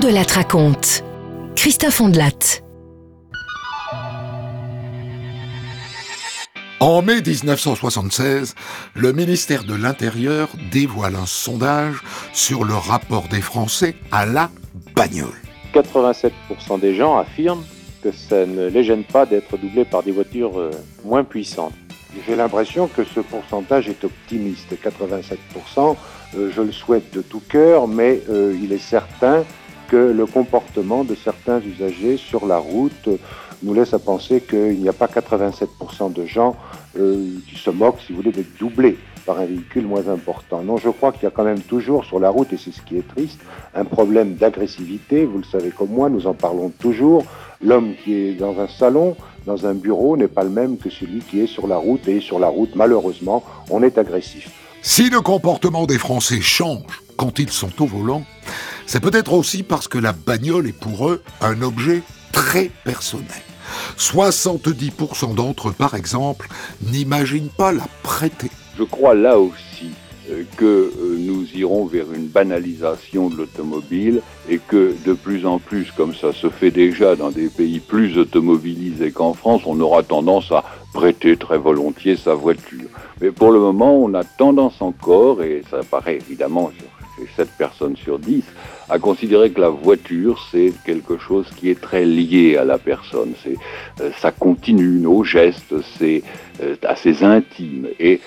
De 0.01 0.09
la 0.09 0.21
raconte. 0.21 1.03
Christophe 1.55 2.01
Ondelat. 2.01 2.61
En 6.79 7.01
mai 7.01 7.21
1976, 7.21 8.53
le 8.93 9.13
ministère 9.13 9.63
de 9.63 9.73
l'Intérieur 9.73 10.49
dévoile 10.71 11.15
un 11.15 11.25
sondage 11.25 12.03
sur 12.31 12.63
le 12.63 12.75
rapport 12.75 13.27
des 13.29 13.41
Français 13.41 13.95
à 14.11 14.27
la 14.27 14.51
bagnole. 14.95 15.29
87% 15.73 16.79
des 16.79 16.93
gens 16.93 17.17
affirment 17.17 17.63
que 18.03 18.11
ça 18.11 18.45
ne 18.45 18.67
les 18.67 18.83
gêne 18.83 19.03
pas 19.03 19.25
d'être 19.25 19.57
doublés 19.57 19.85
par 19.85 20.03
des 20.03 20.11
voitures 20.11 20.59
euh, 20.59 20.71
moins 21.05 21.23
puissantes. 21.23 21.73
J'ai 22.27 22.35
l'impression 22.35 22.87
que 22.87 23.03
ce 23.03 23.21
pourcentage 23.21 23.89
est 23.89 24.03
optimiste. 24.03 24.73
87%, 24.73 25.95
euh, 26.35 26.51
je 26.55 26.61
le 26.61 26.71
souhaite 26.71 27.11
de 27.13 27.21
tout 27.21 27.41
cœur, 27.49 27.87
mais 27.87 28.21
euh, 28.29 28.55
il 28.61 28.71
est 28.73 28.77
certain 28.77 29.43
que 29.87 29.95
le 29.95 30.25
comportement 30.25 31.03
de 31.03 31.15
certains 31.15 31.59
usagers 31.61 32.17
sur 32.17 32.45
la 32.45 32.57
route 32.57 33.09
nous 33.63 33.73
laisse 33.73 33.93
à 33.93 33.99
penser 33.99 34.41
qu'il 34.41 34.79
n'y 34.79 34.89
a 34.89 34.93
pas 34.93 35.07
87% 35.07 36.13
de 36.13 36.25
gens 36.25 36.55
euh, 36.97 37.25
qui 37.49 37.55
se 37.57 37.69
moquent, 37.69 37.99
si 38.05 38.11
vous 38.11 38.17
voulez, 38.17 38.31
d'être 38.31 38.57
doublés 38.59 38.97
par 39.25 39.39
un 39.39 39.45
véhicule 39.45 39.85
moins 39.85 40.07
important. 40.07 40.61
Non, 40.61 40.77
je 40.77 40.89
crois 40.89 41.11
qu'il 41.11 41.23
y 41.23 41.27
a 41.27 41.31
quand 41.31 41.43
même 41.43 41.61
toujours 41.61 42.05
sur 42.05 42.19
la 42.19 42.29
route, 42.29 42.53
et 42.53 42.57
c'est 42.57 42.71
ce 42.71 42.81
qui 42.81 42.97
est 42.97 43.07
triste, 43.07 43.39
un 43.75 43.83
problème 43.83 44.35
d'agressivité. 44.35 45.25
Vous 45.25 45.39
le 45.39 45.43
savez 45.43 45.69
comme 45.69 45.89
moi, 45.89 46.09
nous 46.09 46.27
en 46.27 46.33
parlons 46.33 46.69
toujours. 46.69 47.25
L'homme 47.61 47.93
qui 48.03 48.13
est 48.13 48.33
dans 48.33 48.59
un 48.59 48.67
salon, 48.67 49.17
dans 49.45 49.65
un 49.65 49.73
bureau, 49.73 50.15
n'est 50.15 50.27
pas 50.27 50.43
le 50.43 50.49
même 50.49 50.77
que 50.77 50.89
celui 50.89 51.19
qui 51.19 51.41
est 51.41 51.47
sur 51.47 51.67
la 51.67 51.77
route. 51.77 52.07
Et 52.07 52.21
sur 52.21 52.39
la 52.39 52.47
route, 52.47 52.75
malheureusement, 52.75 53.43
on 53.69 53.83
est 53.83 53.97
agressif. 53.97 54.66
Si 54.81 55.09
le 55.09 55.21
comportement 55.21 55.85
des 55.85 55.97
Français 55.97 56.41
change 56.41 57.01
quand 57.17 57.39
ils 57.39 57.51
sont 57.51 57.81
au 57.81 57.85
volant, 57.85 58.23
c'est 58.85 58.99
peut-être 58.99 59.33
aussi 59.33 59.63
parce 59.63 59.87
que 59.87 59.97
la 59.97 60.13
bagnole 60.13 60.67
est 60.67 60.79
pour 60.79 61.09
eux 61.09 61.21
un 61.41 61.61
objet 61.61 62.03
très 62.31 62.71
personnel. 62.83 63.27
70% 63.97 65.35
d'entre 65.35 65.69
eux, 65.69 65.73
par 65.73 65.95
exemple, 65.95 66.47
n'imaginent 66.81 67.49
pas 67.49 67.71
la 67.71 67.87
prêter. 68.03 68.51
Je 68.77 68.83
crois 68.83 69.15
là 69.15 69.37
aussi 69.39 69.91
que 70.57 70.65
euh, 70.65 71.17
nous 71.19 71.45
irons 71.55 71.85
vers 71.85 72.11
une 72.13 72.27
banalisation 72.27 73.29
de 73.29 73.37
l'automobile 73.37 74.21
et 74.49 74.59
que 74.59 74.93
de 75.05 75.13
plus 75.13 75.45
en 75.45 75.59
plus, 75.59 75.91
comme 75.91 76.13
ça 76.13 76.33
se 76.33 76.49
fait 76.49 76.71
déjà 76.71 77.15
dans 77.15 77.31
des 77.31 77.49
pays 77.49 77.79
plus 77.79 78.17
automobilisés 78.17 79.11
qu'en 79.11 79.33
France, 79.33 79.63
on 79.65 79.79
aura 79.79 80.03
tendance 80.03 80.51
à 80.51 80.63
prêter 80.93 81.37
très 81.37 81.57
volontiers 81.57 82.15
sa 82.15 82.33
voiture. 82.33 82.89
Mais 83.21 83.31
pour 83.31 83.51
le 83.51 83.59
moment, 83.59 83.97
on 83.97 84.13
a 84.13 84.23
tendance 84.23 84.81
encore, 84.81 85.43
et 85.43 85.63
ça 85.69 85.81
paraît 85.89 86.17
évidemment 86.17 86.71
chez 87.17 87.27
7 87.35 87.49
personnes 87.57 87.95
sur 87.95 88.19
10, 88.19 88.43
à 88.89 88.99
considérer 88.99 89.51
que 89.51 89.61
la 89.61 89.69
voiture, 89.69 90.45
c'est 90.51 90.71
quelque 90.85 91.17
chose 91.17 91.47
qui 91.55 91.69
est 91.69 91.79
très 91.79 92.05
lié 92.05 92.57
à 92.57 92.63
la 92.63 92.77
personne. 92.77 93.33
C'est, 93.43 93.57
euh, 94.01 94.11
ça 94.17 94.31
continue 94.31 94.99
nos 94.99 95.23
gestes, 95.23 95.73
c'est 95.97 96.23
euh, 96.61 96.75
assez 96.83 97.23
intime, 97.23 97.87
et 97.99 98.19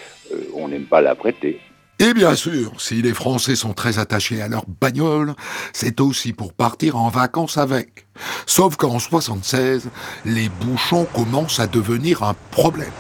on 0.54 0.68
n'aime 0.68 0.84
pas 0.84 1.00
la 1.00 1.14
prêter. 1.14 1.60
Et 2.02 2.14
bien 2.14 2.34
sûr, 2.34 2.72
si 2.78 3.02
les 3.02 3.12
Français 3.12 3.54
sont 3.54 3.74
très 3.74 3.98
attachés 3.98 4.40
à 4.40 4.48
leur 4.48 4.64
bagnole, 4.80 5.34
c'est 5.74 6.00
aussi 6.00 6.32
pour 6.32 6.54
partir 6.54 6.96
en 6.96 7.10
vacances 7.10 7.58
avec. 7.58 8.06
Sauf 8.46 8.76
qu'en 8.76 8.98
76, 8.98 9.82
les 10.24 10.48
bouchons 10.48 11.06
commencent 11.14 11.60
à 11.60 11.66
devenir 11.66 12.22
un 12.22 12.34
problème. 12.52 12.90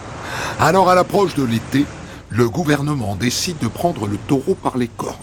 Alors 0.58 0.90
à 0.90 0.94
l'approche 0.94 1.34
de 1.34 1.44
l'été, 1.44 1.86
le 2.28 2.50
gouvernement 2.50 3.16
décide 3.16 3.56
de 3.56 3.68
prendre 3.68 4.06
le 4.06 4.18
taureau 4.28 4.54
par 4.54 4.76
les 4.76 4.88
cornes. 4.88 5.16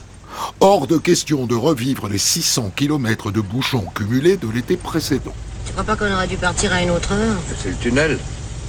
Hors 0.59 0.87
de 0.87 0.97
question 0.97 1.45
de 1.45 1.53
revivre 1.53 2.09
les 2.09 2.17
600 2.17 2.71
km 2.75 3.31
de 3.31 3.41
bouchons 3.41 3.85
cumulés 3.93 4.37
de 4.37 4.49
l'été 4.49 4.75
précédent. 4.75 5.35
Tu 5.67 5.71
crois 5.73 5.83
pas 5.83 5.95
qu'on 5.95 6.11
aurait 6.11 6.25
dû 6.25 6.37
partir 6.37 6.73
à 6.73 6.81
une 6.81 6.89
autre 6.89 7.13
heure? 7.13 7.37
C'est 7.61 7.69
le 7.69 7.75
tunnel. 7.75 8.17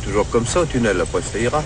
Toujours 0.04 0.28
comme 0.28 0.44
ça 0.44 0.60
au 0.60 0.66
tunnel, 0.66 1.00
après 1.00 1.22
ça 1.22 1.38
ira. 1.38 1.64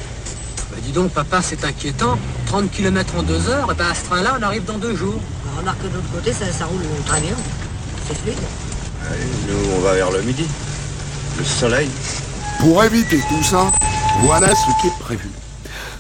Bah 0.73 0.79
dis 0.83 0.93
donc, 0.93 1.11
papa, 1.11 1.43
c'est 1.43 1.65
inquiétant. 1.67 2.19
30 2.47 2.71
km 2.71 3.17
en 3.19 3.23
deux 3.23 3.51
heures, 3.51 3.71
et 3.71 3.75
ben 3.75 3.89
à 3.91 3.95
ce 3.95 4.05
train-là, 4.07 4.37
on 4.41 4.43
arrive 4.43 4.65
dans 4.65 4.79
deux 4.79 4.97
jours. 4.97 5.21
Bah, 5.45 5.51
remarque 5.59 5.83
que 5.83 5.89
de 5.89 5.95
l'autre 5.95 6.11
côté, 6.15 6.33
ça, 6.33 6.51
ça 6.51 6.65
roule 6.65 6.81
très 7.05 7.21
bien. 7.21 7.37
C'est 8.09 8.17
fluide. 8.17 8.39
Allez, 9.11 9.21
nous, 9.49 9.73
on 9.77 9.81
va 9.81 9.95
vers 9.95 10.11
le 10.11 10.23
midi. 10.23 10.47
Le 11.37 11.45
soleil. 11.45 11.91
Pour 12.59 12.83
éviter 12.85 13.21
tout 13.29 13.43
ça, 13.43 13.71
voilà 14.23 14.55
ce 14.55 14.81
qui 14.81 14.87
est 14.87 14.99
prévu. 14.99 15.29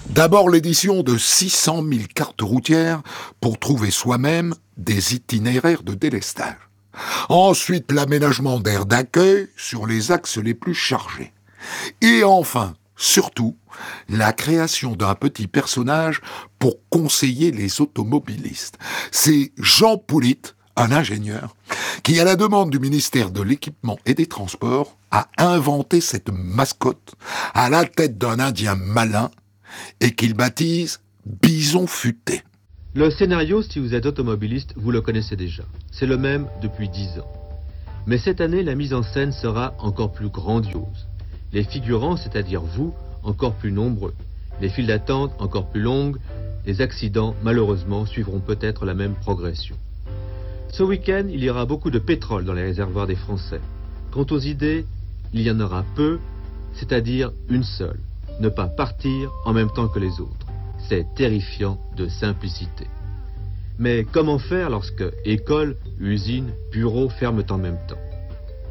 D'abord 0.07 0.49
l'édition 0.49 1.03
de 1.03 1.19
600 1.19 1.83
000 1.87 2.05
cartes 2.15 2.41
routières 2.41 3.03
pour 3.41 3.59
trouver 3.59 3.91
soi-même 3.91 4.55
des 4.79 5.15
itinéraires 5.15 5.83
de 5.83 5.95
délestage. 5.95 6.57
Ensuite 7.29 7.93
l'aménagement 7.93 8.59
d'aires 8.59 8.87
d'accueil 8.87 9.49
sur 9.57 9.87
les 9.87 10.13
axes 10.13 10.39
les 10.39 10.55
plus 10.55 10.75
chargés. 10.75 11.33
Et 12.01 12.25
enfin, 12.25 12.75
surtout, 13.03 13.57
la 14.09 14.33
création 14.33 14.95
d'un 14.95 15.15
petit 15.15 15.49
personnage 15.49 16.21
pour 16.59 16.77
conseiller 16.89 17.51
les 17.51 17.81
automobilistes. 17.81 18.79
C'est 19.11 19.53
Jean 19.59 19.99
Poulit, 19.99 20.41
un 20.77 20.93
ingénieur, 20.93 21.57
qui, 22.05 22.21
à 22.21 22.25
la 22.25 22.37
demande 22.37 22.71
du 22.71 22.79
ministère 22.79 23.31
de 23.31 23.43
l'Équipement 23.43 23.99
et 24.07 24.15
des 24.15 24.27
Transports, 24.27 24.97
a 25.11 25.29
inventé 25.37 26.01
cette 26.01 26.31
mascotte 26.31 27.15
à 27.55 27.69
la 27.69 27.85
tête 27.85 28.19
d'un 28.19 28.39
Indien 28.39 28.77
malin 28.77 29.31
et 30.01 30.13
qu'il 30.13 30.35
baptise 30.35 31.01
Bison 31.27 31.87
Futé. 31.87 32.43
Le 32.95 33.11
scénario, 33.11 33.63
si 33.63 33.81
vous 33.81 33.95
êtes 33.95 34.07
automobiliste, 34.07 34.75
vous 34.77 34.93
le 34.93 35.01
connaissez 35.01 35.35
déjà. 35.35 35.65
C'est 35.91 36.07
le 36.07 36.19
même 36.19 36.47
depuis 36.63 36.89
dix 36.89 37.19
ans. 37.19 37.33
Mais 38.07 38.19
cette 38.19 38.41
année, 38.41 38.63
la 38.63 38.75
mise 38.75 38.95
en 38.95 39.03
scène 39.03 39.33
sera 39.33 39.75
encore 39.79 40.13
plus 40.13 40.29
grandiose. 40.29 41.09
Les 41.53 41.65
figurants, 41.65 42.17
c'est-à-dire 42.17 42.63
vous, 42.63 42.95
encore 43.23 43.55
plus 43.55 43.73
nombreux. 43.73 44.15
Les 44.61 44.69
files 44.69 44.87
d'attente 44.87 45.33
encore 45.39 45.69
plus 45.71 45.83
longues. 45.83 46.17
Les 46.67 46.81
accidents, 46.81 47.35
malheureusement, 47.43 48.07
suivront 48.07 48.41
peut-être 48.41 48.85
la 48.87 48.95
même 48.95 49.15
progression. 49.15 49.77
Ce 50.71 50.83
week-end, 50.83 51.25
il 51.29 51.45
y 51.45 51.51
aura 51.51 51.67
beaucoup 51.67 51.91
de 51.91 51.99
pétrole 51.99 52.45
dans 52.45 52.55
les 52.55 52.63
réservoirs 52.63 53.07
des 53.07 53.17
Français. 53.17 53.61
Quant 54.11 54.27
aux 54.31 54.39
idées, 54.39 54.87
il 55.35 55.43
y 55.43 55.51
en 55.51 55.61
aura 55.61 55.85
peu, 55.95 56.19
c'est-à-dire 56.75 57.33
une 57.51 57.65
seule. 57.65 58.01
Ne 58.41 58.49
pas 58.49 58.67
partir 58.67 59.31
en 59.45 59.53
même 59.53 59.71
temps 59.71 59.89
que 59.89 59.99
les 59.99 60.21
autres. 60.21 60.47
C'est 60.89 61.07
terrifiant 61.15 61.79
de 61.97 62.09
simplicité. 62.09 62.87
Mais 63.79 64.07
comment 64.11 64.39
faire 64.39 64.71
lorsque 64.71 65.05
école, 65.25 65.77
usine, 66.01 66.51
bureau 66.71 67.09
ferment 67.09 67.43
en 67.51 67.59
même 67.59 67.79
temps? 67.89 68.01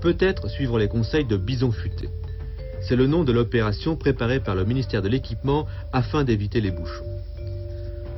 Peut-être 0.01 0.47
suivre 0.49 0.79
les 0.79 0.87
conseils 0.87 1.25
de 1.25 1.37
Bison 1.37 1.71
Futé. 1.71 2.09
C'est 2.81 2.95
le 2.95 3.07
nom 3.07 3.23
de 3.23 3.31
l'opération 3.31 3.95
préparée 3.95 4.39
par 4.39 4.55
le 4.55 4.65
ministère 4.65 5.01
de 5.01 5.09
l'Équipement 5.09 5.67
afin 5.93 6.23
d'éviter 6.23 6.61
les 6.61 6.71
bouchons. 6.71 7.05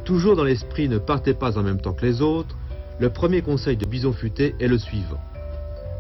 Toujours 0.06 0.36
dans 0.36 0.44
l'esprit 0.44 0.90
ne 0.90 0.98
partez 0.98 1.34
pas 1.34 1.58
en 1.58 1.64
même 1.64 1.80
temps 1.80 1.94
que 1.94 2.06
les 2.06 2.22
autres, 2.22 2.58
le 3.00 3.10
premier 3.10 3.42
conseil 3.42 3.78
de 3.78 3.86
Bison 3.86 4.14
Futé 4.14 4.56
est 4.60 4.68
le 4.68 4.78
suivant. 4.78 5.22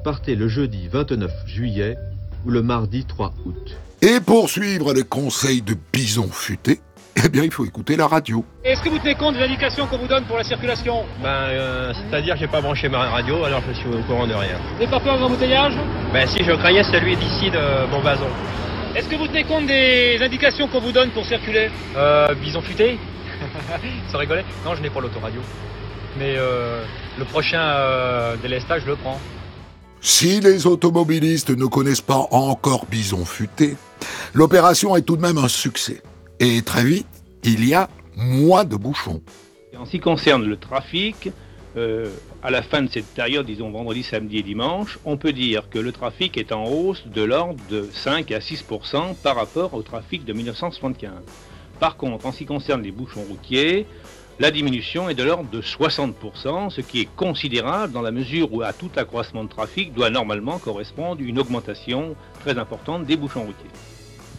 Partez 0.04 0.36
le 0.36 0.48
jeudi 0.48 0.88
29 0.88 1.32
juillet 1.46 1.98
ou 2.46 2.52
le 2.52 2.62
mardi 2.62 3.06
3 3.06 3.34
août. 3.46 3.78
Et 4.02 4.20
pour 4.20 4.50
suivre 4.50 4.94
les 4.94 5.04
conseils 5.04 5.62
de 5.62 5.76
Bison 5.94 6.28
Futé, 6.30 6.82
eh 7.24 7.30
bien 7.30 7.44
il 7.44 7.52
faut 7.52 7.66
écouter 7.66 7.96
la 7.96 8.08
radio. 8.08 8.44
Est-ce 8.64 8.82
que 8.82 8.90
vous 8.90 8.98
tenez 9.00 9.16
compte 9.16 9.36
des 9.36 9.44
indications 9.44 9.88
qu'on 9.88 9.98
vous 9.98 10.08
donne 10.08 10.24
pour 10.26 10.38
la 10.38 10.44
circulation 10.44 11.04
Ben, 11.22 11.30
euh, 11.30 11.94
c'est-à-dire 11.94 12.34
que 12.36 12.40
j'ai 12.40 12.48
pas 12.48 12.62
branché 12.62 12.90
ma 12.90 13.10
radio, 13.10 13.44
alors 13.44 13.62
je 13.68 13.74
suis 13.74 13.88
au 13.88 14.02
courant 14.04 14.28
de 14.28 14.34
rien. 14.34 14.58
Vous 14.58 14.74
n'avez 14.80 14.88
pas 14.92 15.00
peur 15.00 15.18
d'un 15.18 15.26
embouteillage 15.26 15.74
Ben, 16.12 16.28
si 16.28 16.44
je 16.44 16.52
craignais 16.54 16.84
celui 16.84 17.16
d'ici 17.16 17.50
de 17.52 17.90
Montbazon. 17.92 18.30
Est-ce 18.96 19.10
que 19.10 19.16
vous 19.16 19.28
tenez 19.28 19.44
compte 19.44 19.66
des 19.66 20.20
indications 20.22 20.68
qu'on 20.68 20.80
vous 20.80 20.92
donne 20.92 21.10
pour 21.12 21.26
circuler 21.26 21.70
Euh, 21.96 22.34
bison 22.36 22.62
futé 22.62 23.00
Ça 24.12 24.18
rigolait 24.20 24.46
Non, 24.66 24.76
je 24.76 24.82
n'ai 24.82 24.90
pas 24.90 25.02
l'autoradio. 25.02 25.42
Mais 26.20 26.36
euh, 26.38 26.84
le 27.18 27.26
prochain 27.26 27.60
euh, 27.62 28.36
délestage, 28.38 28.84
je 28.86 28.92
le 28.92 28.96
prends. 28.96 29.20
Si 30.00 30.42
les 30.42 30.68
automobilistes 30.68 31.50
ne 31.50 31.66
connaissent 31.66 32.02
pas 32.02 32.28
encore 32.32 32.86
Bison 32.86 33.26
Futé, 33.26 33.78
l'opération 34.34 34.96
est 34.96 35.02
tout 35.02 35.16
de 35.16 35.22
même 35.22 35.38
un 35.38 35.48
succès. 35.48 36.02
Et 36.40 36.62
très 36.62 36.84
vite, 36.84 37.08
il 37.44 37.68
y 37.68 37.74
a 37.74 37.90
moins 38.16 38.64
de 38.64 38.76
bouchons. 38.76 39.22
En 39.78 39.86
ce 39.86 39.92
qui 39.92 40.00
concerne 40.00 40.46
le 40.46 40.58
trafic, 40.58 41.30
euh, 41.76 42.10
à 42.44 42.52
la 42.52 42.62
fin 42.62 42.82
de 42.82 42.90
cette 42.90 43.08
période, 43.08 43.46
disons 43.46 43.72
vendredi, 43.72 44.04
samedi 44.04 44.38
et 44.38 44.44
dimanche, 44.44 45.00
on 45.06 45.18
peut 45.18 45.34
dire 45.34 45.70
que 45.70 45.80
le 45.80 45.92
trafic 45.92 46.38
est 46.38 46.52
en 46.52 46.66
hausse 46.66 47.08
de 47.08 47.24
l'ordre 47.24 47.60
de 47.70 47.90
5 47.92 48.32
à 48.32 48.40
6% 48.40 49.16
par 49.16 49.36
rapport 49.36 49.74
au 49.74 49.82
trafic 49.82 50.26
de 50.26 50.34
1975. 50.34 51.12
Par 51.80 51.98
contre, 51.98 52.26
en 52.26 52.32
ce 52.32 52.40
qui 52.40 52.46
concerne 52.46 52.84
les 52.84 52.92
bouchons 52.92 53.24
routiers, 53.28 53.88
la 54.40 54.52
diminution 54.52 55.10
est 55.10 55.16
de 55.16 55.24
l'ordre 55.24 55.50
de 55.50 55.62
60%, 55.62 56.70
ce 56.70 56.82
qui 56.82 57.02
est 57.02 57.10
considérable 57.16 57.94
dans 57.94 58.02
la 58.02 58.12
mesure 58.12 58.54
où 58.54 58.62
à 58.62 58.74
tout 58.74 58.92
accroissement 58.96 59.44
de 59.44 59.50
trafic 59.50 59.94
doit 59.94 60.10
normalement 60.10 60.60
correspondre 60.60 61.22
une 61.22 61.40
augmentation 61.40 62.16
très 62.42 62.58
importante 62.58 63.06
des 63.06 63.16
bouchons 63.16 63.44
routiers. 63.44 63.70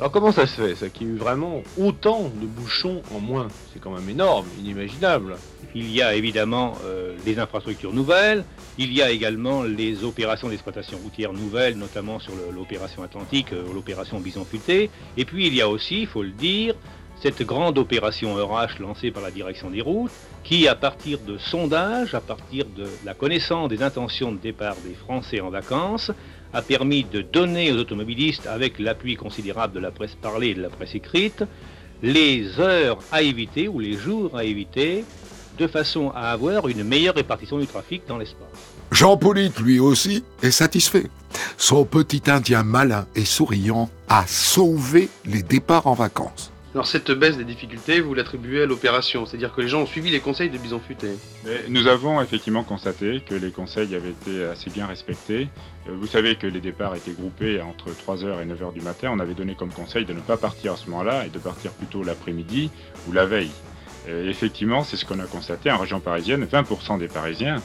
Alors 0.01 0.11
comment 0.11 0.33
ça 0.33 0.47
se 0.47 0.61
fait, 0.61 0.75
ça 0.75 0.91
qu'il 0.91 1.07
y 1.07 1.11
a 1.11 1.13
eu 1.13 1.17
vraiment 1.17 1.63
autant 1.77 2.29
de 2.29 2.47
bouchons 2.47 3.05
en 3.11 3.21
moins? 3.21 3.53
C'est 3.73 3.79
quand 3.79 3.93
même 3.93 4.09
énorme, 4.09 4.49
inimaginable. 4.59 5.39
Il 5.73 5.89
y 5.89 6.03
a 6.03 6.17
évidemment 6.17 6.79
euh, 6.83 7.17
les 7.25 7.39
infrastructures 7.39 7.93
nouvelles, 7.93 8.45
il 8.77 8.93
y 8.93 9.03
a 9.03 9.13
également 9.13 9.63
les 9.63 10.03
opérations 10.03 10.49
d'exploitation 10.49 10.99
routière 10.99 11.33
nouvelles, 11.33 11.77
notamment 11.77 12.19
sur 12.19 12.35
l'opération 12.35 13.05
Atlantique, 13.05 13.53
euh, 13.53 13.73
l'opération 13.73 14.21
Bison 14.21 14.45
Futé, 14.45 14.91
et 15.17 15.25
puis 15.25 15.47
il 15.47 15.55
y 15.55 15.61
a 15.61 15.69
aussi, 15.69 16.01
il 16.01 16.07
faut 16.09 16.25
le 16.25 16.33
dire, 16.33 16.75
cette 17.15 17.43
grande 17.43 17.79
opération 17.79 18.35
RH 18.35 18.81
lancée 18.81 19.13
par 19.13 19.23
la 19.23 19.31
direction 19.31 19.71
des 19.71 19.81
routes, 19.81 20.13
qui 20.43 20.67
à 20.67 20.75
partir 20.75 21.21
de 21.21 21.39
sondages, 21.39 22.15
à 22.15 22.21
partir 22.21 22.67
de 22.67 22.99
la 23.05 23.15
connaissance 23.15 23.69
des 23.69 23.83
intentions 23.83 24.33
de 24.33 24.39
départ 24.39 24.81
des 24.81 24.95
Français 24.95 25.41
en 25.41 25.51
vacances, 25.51 26.11
a 26.55 26.63
permis 26.63 27.05
de 27.05 27.21
donner 27.21 27.73
aux 27.73 27.77
automobilistes, 27.77 28.47
avec 28.47 28.79
l'appui 28.79 29.17
considérable 29.17 29.75
de 29.75 29.81
la 29.81 29.91
presse 29.91 30.15
parlée 30.15 30.49
et 30.49 30.55
de 30.55 30.63
la 30.63 30.71
presse 30.71 30.95
écrite, 30.95 31.45
les 32.03 32.61
heures 32.61 32.99
à 33.13 33.23
éviter 33.23 33.69
ou 33.69 33.81
les 33.81 33.95
jours 33.95 34.37
à 34.37 34.45
éviter, 34.45 35.05
de 35.59 35.67
façon 35.67 36.11
à 36.15 36.31
avoir 36.33 36.69
une 36.69 36.85
meilleure 36.85 37.15
répartition 37.15 37.59
du 37.59 37.67
trafic 37.67 38.03
dans 38.09 38.19
l'espace. 38.19 38.49
Jean 38.91 39.17
Polite, 39.17 39.59
lui 39.61 39.79
aussi, 39.79 40.25
est 40.43 40.51
satisfait. 40.51 41.07
Son 41.57 41.85
petit 41.85 42.23
Indien 42.27 42.63
malin 42.63 43.07
et 43.17 43.25
souriant 43.25 43.91
a 44.09 44.27
sauvé 44.27 45.09
les 45.25 45.43
départs 45.43 45.87
en 45.87 45.95
vacances. 45.95 46.53
Alors 46.75 46.89
cette 46.89 47.13
baisse 47.13 47.37
des 47.37 47.45
difficultés, 47.45 48.01
vous 48.01 48.15
l'attribuez 48.15 48.63
à 48.63 48.67
l'opération, 48.67 49.27
c'est-à-dire 49.27 49.55
que 49.55 49.61
les 49.61 49.69
gens 49.69 49.83
ont 49.83 49.87
suivi 49.87 50.11
les 50.11 50.19
conseils 50.19 50.51
de 50.51 50.59
Bison 50.59 50.81
Futé. 50.81 51.07
Nous 51.69 51.87
avons 51.87 52.21
effectivement 52.21 52.65
constaté 52.65 53.23
que 53.25 53.37
les 53.37 53.53
conseils 53.53 53.95
avaient 53.95 54.11
été 54.11 54.45
assez 54.47 54.71
bien 54.71 54.87
respectés. 54.87 55.47
Euh, 55.89 55.93
Vous 55.95 56.09
savez 56.09 56.35
que 56.35 56.49
les 56.49 56.61
départs 56.61 56.97
étaient 56.97 57.13
groupés 57.13 57.61
entre 57.61 57.91
3h 57.91 58.43
et 58.43 58.47
9h 58.47 58.73
du 58.73 58.81
matin. 58.81 59.11
On 59.13 59.21
avait 59.21 59.35
donné 59.35 59.55
comme 59.55 59.71
conseil 59.71 60.05
de 60.05 60.13
ne 60.13 60.19
pas 60.19 60.37
partir 60.37 60.73
à 60.73 60.77
ce 60.77 60.91
moment-là 60.91 61.27
et 61.27 61.29
de 61.29 61.39
partir 61.39 61.71
plutôt 61.71 62.03
l'après-midi 62.03 62.73
ou 63.09 63.13
la 63.13 63.25
veille. 63.25 63.53
Euh, 64.09 64.29
effectivement, 64.29 64.83
c'est 64.83 64.97
ce 64.97 65.05
qu'on 65.05 65.21
a 65.21 65.27
constaté 65.27 65.71
en 65.71 65.79
région 65.79 66.01
parisienne. 66.01 66.45
20% 66.45 66.99
des 66.99 67.09
Parisiens 67.09 67.63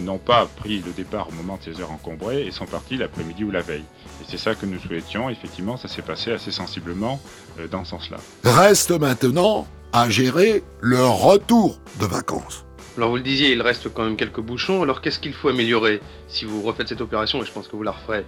n'ont 0.00 0.18
pas 0.18 0.46
pris 0.56 0.82
le 0.84 0.92
départ 0.92 1.28
au 1.28 1.32
moment 1.32 1.56
de 1.56 1.62
ces 1.62 1.80
heures 1.80 1.90
encombrées 1.90 2.46
et 2.46 2.50
sont 2.50 2.66
partis 2.66 2.96
l'après-midi 2.96 3.44
ou 3.44 3.50
la 3.50 3.60
veille. 3.60 3.84
Et 4.20 4.24
c'est 4.28 4.38
ça 4.38 4.54
que 4.54 4.66
nous 4.66 4.78
souhaitions. 4.78 5.28
Effectivement, 5.28 5.76
ça 5.76 5.88
s'est 5.88 6.02
passé 6.02 6.32
assez 6.32 6.50
sensiblement 6.50 7.20
euh, 7.58 7.68
dans 7.68 7.84
ce 7.84 7.90
sens-là. 7.90 8.18
Reste 8.44 8.90
maintenant 8.92 9.66
à 9.92 10.08
gérer 10.08 10.62
leur 10.80 11.18
retour 11.18 11.78
de 12.00 12.06
vacances. 12.06 12.64
Alors 12.96 13.10
vous 13.10 13.16
le 13.16 13.22
disiez, 13.22 13.52
il 13.52 13.62
reste 13.62 13.92
quand 13.92 14.04
même 14.04 14.16
quelques 14.16 14.40
bouchons. 14.40 14.82
Alors 14.82 15.00
qu'est-ce 15.00 15.18
qu'il 15.18 15.32
faut 15.32 15.48
améliorer 15.48 16.00
si 16.28 16.44
vous 16.44 16.62
refaites 16.62 16.88
cette 16.88 17.00
opération? 17.00 17.42
Et 17.42 17.46
je 17.46 17.52
pense 17.52 17.68
que 17.68 17.76
vous 17.76 17.82
la 17.82 17.92
referez. 17.92 18.24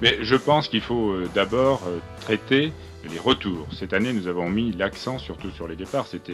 Mais 0.00 0.18
je 0.22 0.36
pense 0.36 0.68
qu'il 0.68 0.80
faut 0.80 1.10
euh, 1.10 1.28
d'abord 1.34 1.82
euh, 1.86 1.98
traiter 2.20 2.72
les 3.08 3.18
retours. 3.18 3.66
Cette 3.72 3.92
année, 3.92 4.12
nous 4.12 4.26
avons 4.26 4.48
mis 4.48 4.72
l'accent 4.72 5.18
surtout 5.18 5.50
sur 5.50 5.66
les 5.66 5.76
départs. 5.76 6.06
C'était 6.06 6.32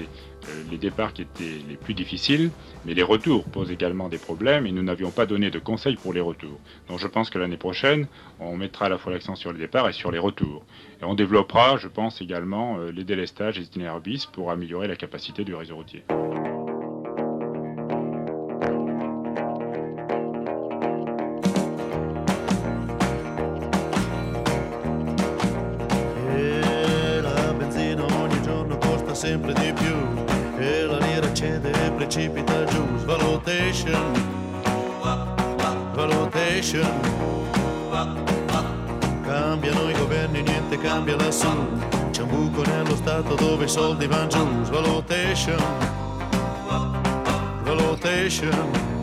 euh, 0.48 0.62
les 0.70 0.78
départs 0.78 1.12
qui 1.12 1.22
étaient 1.22 1.58
les 1.68 1.76
plus 1.76 1.94
difficiles, 1.94 2.50
mais 2.84 2.94
les 2.94 3.02
retours 3.02 3.44
posent 3.44 3.70
également 3.70 4.08
des 4.08 4.18
problèmes 4.18 4.66
et 4.66 4.72
nous 4.72 4.82
n'avions 4.82 5.10
pas 5.10 5.26
donné 5.26 5.50
de 5.50 5.58
conseils 5.58 5.96
pour 5.96 6.12
les 6.12 6.20
retours. 6.20 6.58
Donc 6.88 6.98
je 6.98 7.06
pense 7.06 7.30
que 7.30 7.38
l'année 7.38 7.56
prochaine, 7.56 8.06
on 8.40 8.56
mettra 8.56 8.86
à 8.86 8.88
la 8.88 8.98
fois 8.98 9.12
l'accent 9.12 9.36
sur 9.36 9.52
les 9.52 9.58
départs 9.58 9.88
et 9.88 9.92
sur 9.92 10.10
les 10.10 10.18
retours. 10.18 10.64
Et 11.00 11.04
on 11.04 11.14
développera, 11.14 11.76
je 11.76 11.88
pense 11.88 12.20
également, 12.20 12.78
les 12.78 13.04
délestages 13.04 13.56
et 13.56 13.60
les 13.60 13.66
itinéraires 13.66 14.00
pour 14.32 14.50
améliorer 14.50 14.88
la 14.88 14.96
capacité 14.96 15.44
du 15.44 15.54
réseau 15.54 15.76
routier. 15.76 16.04
Valutation. 36.66 36.82
Cambiano 39.22 39.90
i 39.90 39.92
governi, 39.92 40.42
niente 40.42 40.78
cambia 40.78 41.16
lassù. 41.16 41.48
C'è 42.10 42.22
un 42.22 42.28
buco 42.28 42.62
nello 42.64 42.96
stato 42.96 43.34
dove 43.34 43.64
i 43.64 43.68
soldi 43.68 44.06
vanno 44.06 44.26
giù. 44.28 44.64
Svalutation, 44.64 45.60
valutation. 47.62 48.94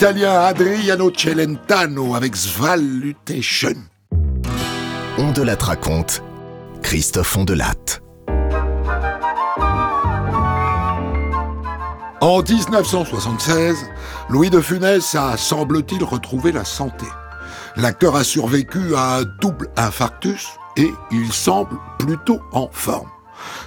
L'italien 0.00 0.42
Adriano 0.42 1.10
Celentano 1.10 2.14
avec 2.14 2.36
Svalutation. 2.36 3.74
On 5.18 5.32
de 5.32 5.42
la 5.42 5.56
raconte. 5.56 6.22
Christophe 6.82 7.36
Ondelatte. 7.36 8.00
En 12.20 12.42
1976, 12.48 13.86
Louis 14.28 14.50
de 14.50 14.60
Funès 14.60 15.16
a, 15.16 15.36
semble-t-il, 15.36 16.04
retrouvé 16.04 16.52
la 16.52 16.64
santé. 16.64 17.06
L'acteur 17.74 18.14
a 18.14 18.22
survécu 18.22 18.94
à 18.94 19.16
un 19.16 19.24
double 19.40 19.66
infarctus 19.76 20.46
et 20.76 20.92
il 21.10 21.32
semble 21.32 21.76
plutôt 21.98 22.40
en 22.52 22.68
forme. 22.70 23.10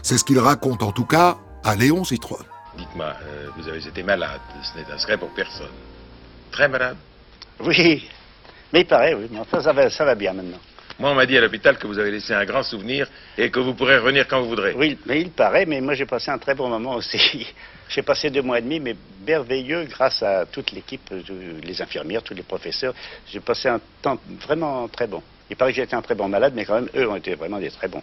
C'est 0.01 0.17
ce 0.17 0.23
qu'il 0.23 0.39
raconte 0.39 0.81
en 0.81 0.93
tout 0.93 1.03
cas 1.05 1.35
à 1.65 1.75
Léon 1.75 2.05
Zitrone. 2.05 2.45
Dites-moi, 2.77 3.15
euh, 3.21 3.47
vous 3.57 3.67
avez 3.67 3.85
été 3.85 4.01
malade, 4.01 4.39
ce 4.63 4.79
n'est 4.79 4.89
un 4.89 4.97
secret 4.97 5.17
pour 5.17 5.29
personne. 5.31 5.67
Très 6.51 6.67
malade 6.67 6.97
Oui, 7.59 8.09
mais 8.73 8.81
il 8.81 8.85
paraît, 8.85 9.13
oui. 9.13 9.27
Mais 9.31 9.39
enfin, 9.39 9.61
ça 9.61 9.73
va, 9.73 9.89
ça 9.89 10.05
va 10.05 10.15
bien 10.15 10.33
maintenant. 10.33 10.59
Moi, 10.99 11.11
on 11.11 11.15
m'a 11.15 11.25
dit 11.25 11.37
à 11.37 11.41
l'hôpital 11.41 11.77
que 11.77 11.87
vous 11.87 11.97
avez 11.97 12.11
laissé 12.11 12.33
un 12.33 12.45
grand 12.45 12.61
souvenir 12.61 13.07
et 13.37 13.49
que 13.49 13.59
vous 13.59 13.73
pourrez 13.73 13.97
revenir 13.97 14.27
quand 14.27 14.41
vous 14.41 14.49
voudrez. 14.49 14.73
Oui, 14.75 14.99
mais 15.07 15.21
il 15.21 15.31
paraît, 15.31 15.65
mais 15.65 15.81
moi 15.81 15.95
j'ai 15.95 16.05
passé 16.05 16.29
un 16.29 16.37
très 16.37 16.53
bon 16.53 16.69
moment 16.69 16.95
aussi. 16.95 17.47
J'ai 17.89 18.03
passé 18.03 18.29
deux 18.29 18.41
mois 18.41 18.59
et 18.59 18.61
demi, 18.61 18.79
mais 18.79 18.95
merveilleux 19.27 19.83
grâce 19.83 20.23
à 20.23 20.45
toute 20.45 20.71
l'équipe, 20.71 21.11
euh, 21.11 21.59
les 21.61 21.81
infirmières, 21.81 22.23
tous 22.23 22.33
les 22.33 22.43
professeurs. 22.43 22.93
J'ai 23.27 23.41
passé 23.41 23.67
un 23.67 23.81
temps 24.01 24.17
vraiment 24.39 24.87
très 24.87 25.07
bon. 25.07 25.21
Il 25.49 25.57
paraît 25.57 25.71
que 25.71 25.75
j'ai 25.75 25.83
été 25.83 25.93
un 25.93 26.01
très 26.01 26.15
bon 26.15 26.29
malade, 26.29 26.53
mais 26.55 26.63
quand 26.63 26.75
même, 26.75 26.87
eux 26.95 27.09
ont 27.09 27.17
été 27.17 27.35
vraiment 27.35 27.59
des 27.59 27.69
très 27.69 27.89
bons. 27.89 28.01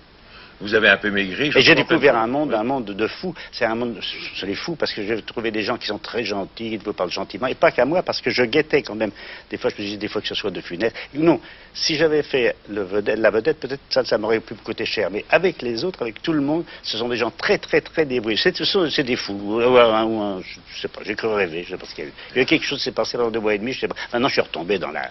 Vous 0.61 0.75
avez 0.75 0.89
un 0.89 0.97
peu 0.97 1.11
maigri. 1.11 1.53
je 1.53 1.59
Et 1.59 1.63
j'ai 1.63 1.75
découvert 1.75 2.17
un 2.17 2.27
monde, 2.27 2.53
un 2.53 2.65
monde 2.65 2.87
de 2.87 3.07
fous. 3.07 3.35
C'est 3.53 3.65
un 3.65 3.75
monde, 3.77 4.01
c'est 4.37 4.47
les 4.47 4.57
fous 4.57 4.75
parce 4.75 4.93
que 4.93 5.03
j'ai 5.07 5.23
trouvé 5.23 5.51
des 5.53 5.63
gens 5.63 5.77
qui 5.77 5.87
sont 5.87 5.99
très 5.99 6.25
gentils, 6.25 6.71
qui 6.71 6.77
vous 6.79 6.93
parlent 6.93 7.11
gentiment, 7.11 7.47
et 7.47 7.55
pas 7.55 7.71
qu'à 7.71 7.85
moi 7.85 8.03
parce 8.03 8.21
que 8.21 8.31
je 8.31 8.43
guettais 8.43 8.83
quand 8.83 8.97
même. 8.97 9.13
Des 9.51 9.57
fois, 9.57 9.71
je 9.71 9.77
me 9.81 9.87
disais 9.87 9.97
des 9.99 10.09
fois 10.09 10.21
que 10.21 10.27
ce 10.29 10.35
soit 10.35 10.51
de 10.51 10.61
funeste. 10.61 10.97
Non, 11.15 11.41
si 11.73 11.95
j'avais 11.95 12.23
fait 12.25 12.57
le 12.69 12.83
vedette, 12.83 13.19
la 13.19 13.31
vedette, 13.31 13.61
peut-être 13.61 13.83
ça, 13.89 14.05
ça 14.05 14.19
m'aurait 14.19 14.41
pu 14.41 14.55
me 14.55 14.59
coûter 14.59 14.85
cher. 14.85 15.11
Mais 15.13 15.25
avec 15.31 15.63
les 15.63 15.85
autres, 15.85 16.03
avec 16.03 16.21
tout 16.23 16.33
le 16.33 16.41
monde, 16.41 16.65
ce 16.83 16.99
sont 16.99 17.09
des 17.09 17.17
gens 17.17 17.31
très, 17.31 17.59
très, 17.59 17.81
très 17.81 18.05
débrouillés. 18.05 18.37
C'est, 18.37 18.57
ce 18.57 19.01
des 19.03 19.17
fous. 19.17 19.39
Ou 19.41 19.61
un- 19.61 20.05
ou 20.05 20.21
un- 20.21 20.43
je 20.43 20.81
sais 20.81 20.89
pas, 20.89 21.01
j'ai 21.05 21.15
cru 21.15 21.29
rêver. 21.29 21.63
Je 21.63 21.71
sais 21.71 21.77
pas 21.77 21.87
ce 21.87 21.95
qu'il 21.95 22.05
y 22.05 22.07
a 22.09 22.11
eu. 22.11 22.15
Il 22.35 22.39
y 22.39 22.43
a 22.43 22.45
quelque 22.45 22.65
chose 22.65 22.79
qui 22.79 22.85
s'est 22.85 22.93
passé 22.93 23.17
dans 23.17 23.31
deux 23.31 23.41
mois 23.41 23.55
et 23.55 23.59
demi. 23.59 23.73
Je 23.73 23.81
sais 23.81 23.89
pas. 23.89 23.95
Maintenant, 24.13 24.29
je 24.29 24.33
suis 24.35 24.41
retombé 24.43 24.79
dans 24.79 24.91
la. 24.91 25.11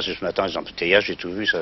Je 0.00 0.12
les 0.12 0.56
embouteillages, 0.56 1.06
j'ai 1.06 1.16
tout 1.16 1.32
vu. 1.32 1.46
Ça, 1.46 1.58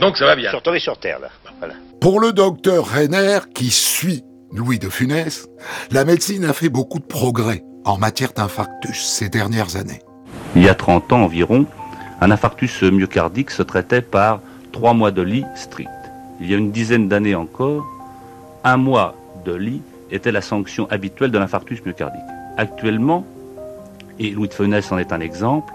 Donc 0.00 0.16
ça 0.16 0.26
va 0.26 0.36
bien. 0.36 0.44
Je 0.44 0.48
suis 0.48 0.56
retombé 0.56 0.78
sur 0.78 0.98
terre 0.98 1.18
là. 1.20 1.28
Voilà. 1.58 1.74
Pour 2.00 2.20
le 2.20 2.32
docteur 2.32 2.92
Renner, 2.92 3.38
qui 3.54 3.70
suit 3.70 4.24
Louis 4.52 4.78
de 4.78 4.88
Funès, 4.88 5.46
la 5.90 6.04
médecine 6.04 6.44
a 6.44 6.52
fait 6.52 6.68
beaucoup 6.68 6.98
de 6.98 7.04
progrès 7.04 7.62
en 7.84 7.98
matière 7.98 8.32
d'infarctus 8.32 9.02
ces 9.02 9.28
dernières 9.28 9.76
années. 9.76 10.00
Il 10.56 10.62
y 10.62 10.68
a 10.68 10.74
30 10.74 11.12
ans 11.12 11.22
environ, 11.22 11.66
un 12.20 12.30
infarctus 12.30 12.82
myocardique 12.82 13.50
se 13.50 13.62
traitait 13.62 14.02
par 14.02 14.40
trois 14.72 14.94
mois 14.94 15.10
de 15.10 15.22
lit 15.22 15.44
strict. 15.54 15.90
Il 16.40 16.50
y 16.50 16.54
a 16.54 16.58
une 16.58 16.72
dizaine 16.72 17.08
d'années 17.08 17.34
encore, 17.34 17.84
un 18.64 18.76
mois 18.76 19.14
de 19.44 19.54
lit 19.54 19.82
était 20.10 20.32
la 20.32 20.42
sanction 20.42 20.86
habituelle 20.90 21.30
de 21.30 21.38
l'infarctus 21.38 21.84
myocardique. 21.84 22.20
Actuellement, 22.56 23.24
et 24.18 24.30
Louis 24.30 24.48
de 24.48 24.54
Funès 24.54 24.92
en 24.92 24.98
est 24.98 25.12
un 25.12 25.20
exemple, 25.20 25.72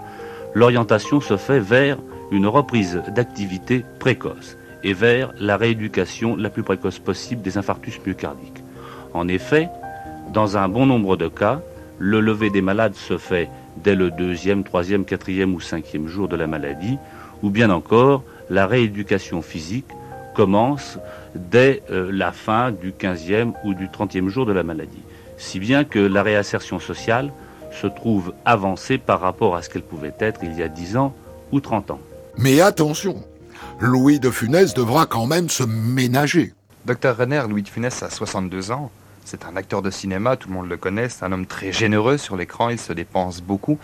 l'orientation 0.54 1.20
se 1.20 1.36
fait 1.36 1.60
vers 1.60 1.98
une 2.30 2.46
reprise 2.46 3.02
d'activité 3.14 3.84
précoce 3.98 4.56
et 4.84 4.92
vers 4.92 5.32
la 5.38 5.56
rééducation 5.56 6.36
la 6.36 6.50
plus 6.50 6.62
précoce 6.62 6.98
possible 6.98 7.42
des 7.42 7.58
infarctus 7.58 8.00
myocardiques. 8.06 8.62
En 9.14 9.28
effet, 9.28 9.68
dans 10.32 10.56
un 10.56 10.68
bon 10.68 10.86
nombre 10.86 11.16
de 11.16 11.28
cas, 11.28 11.60
le 11.98 12.20
lever 12.20 12.50
des 12.50 12.62
malades 12.62 12.94
se 12.94 13.18
fait 13.18 13.48
dès 13.82 13.94
le 13.94 14.10
deuxième, 14.10 14.64
troisième, 14.64 15.04
quatrième 15.04 15.54
ou 15.54 15.60
cinquième 15.60 16.06
jour 16.06 16.28
de 16.28 16.36
la 16.36 16.46
maladie, 16.46 16.98
ou 17.42 17.50
bien 17.50 17.70
encore 17.70 18.22
la 18.50 18.66
rééducation 18.66 19.42
physique 19.42 19.88
commence 20.34 20.98
dès 21.34 21.82
euh, 21.90 22.10
la 22.12 22.32
fin 22.32 22.70
du 22.70 22.92
15e 22.92 23.52
ou 23.64 23.74
du 23.74 23.88
30e 23.88 24.28
jour 24.28 24.46
de 24.46 24.52
la 24.52 24.62
maladie. 24.62 25.02
Si 25.36 25.58
bien 25.58 25.84
que 25.84 25.98
la 25.98 26.22
réinsertion 26.22 26.78
sociale 26.78 27.32
se 27.72 27.86
trouve 27.86 28.32
avancée 28.44 28.98
par 28.98 29.20
rapport 29.20 29.56
à 29.56 29.62
ce 29.62 29.70
qu'elle 29.70 29.82
pouvait 29.82 30.14
être 30.18 30.40
il 30.42 30.56
y 30.56 30.62
a 30.62 30.68
10 30.68 30.96
ans 30.96 31.14
ou 31.52 31.60
30 31.60 31.92
ans. 31.92 32.00
Mais 32.40 32.60
attention, 32.60 33.16
Louis 33.80 34.20
de 34.20 34.30
Funès 34.30 34.72
devra 34.72 35.06
quand 35.06 35.26
même 35.26 35.48
se 35.48 35.64
ménager. 35.64 36.54
Docteur 36.84 37.16
Renner, 37.16 37.42
Louis 37.48 37.64
de 37.64 37.68
Funès 37.68 38.00
a 38.04 38.10
62 38.10 38.70
ans. 38.70 38.92
C'est 39.24 39.44
un 39.44 39.56
acteur 39.56 39.82
de 39.82 39.90
cinéma, 39.90 40.36
tout 40.36 40.48
le 40.48 40.54
monde 40.54 40.68
le 40.68 40.76
connaît. 40.76 41.08
C'est 41.08 41.24
un 41.24 41.32
homme 41.32 41.46
très 41.46 41.72
généreux 41.72 42.16
sur 42.16 42.36
l'écran, 42.36 42.68
il 42.68 42.78
se 42.78 42.92
dépense 42.92 43.40
beaucoup. 43.40 43.80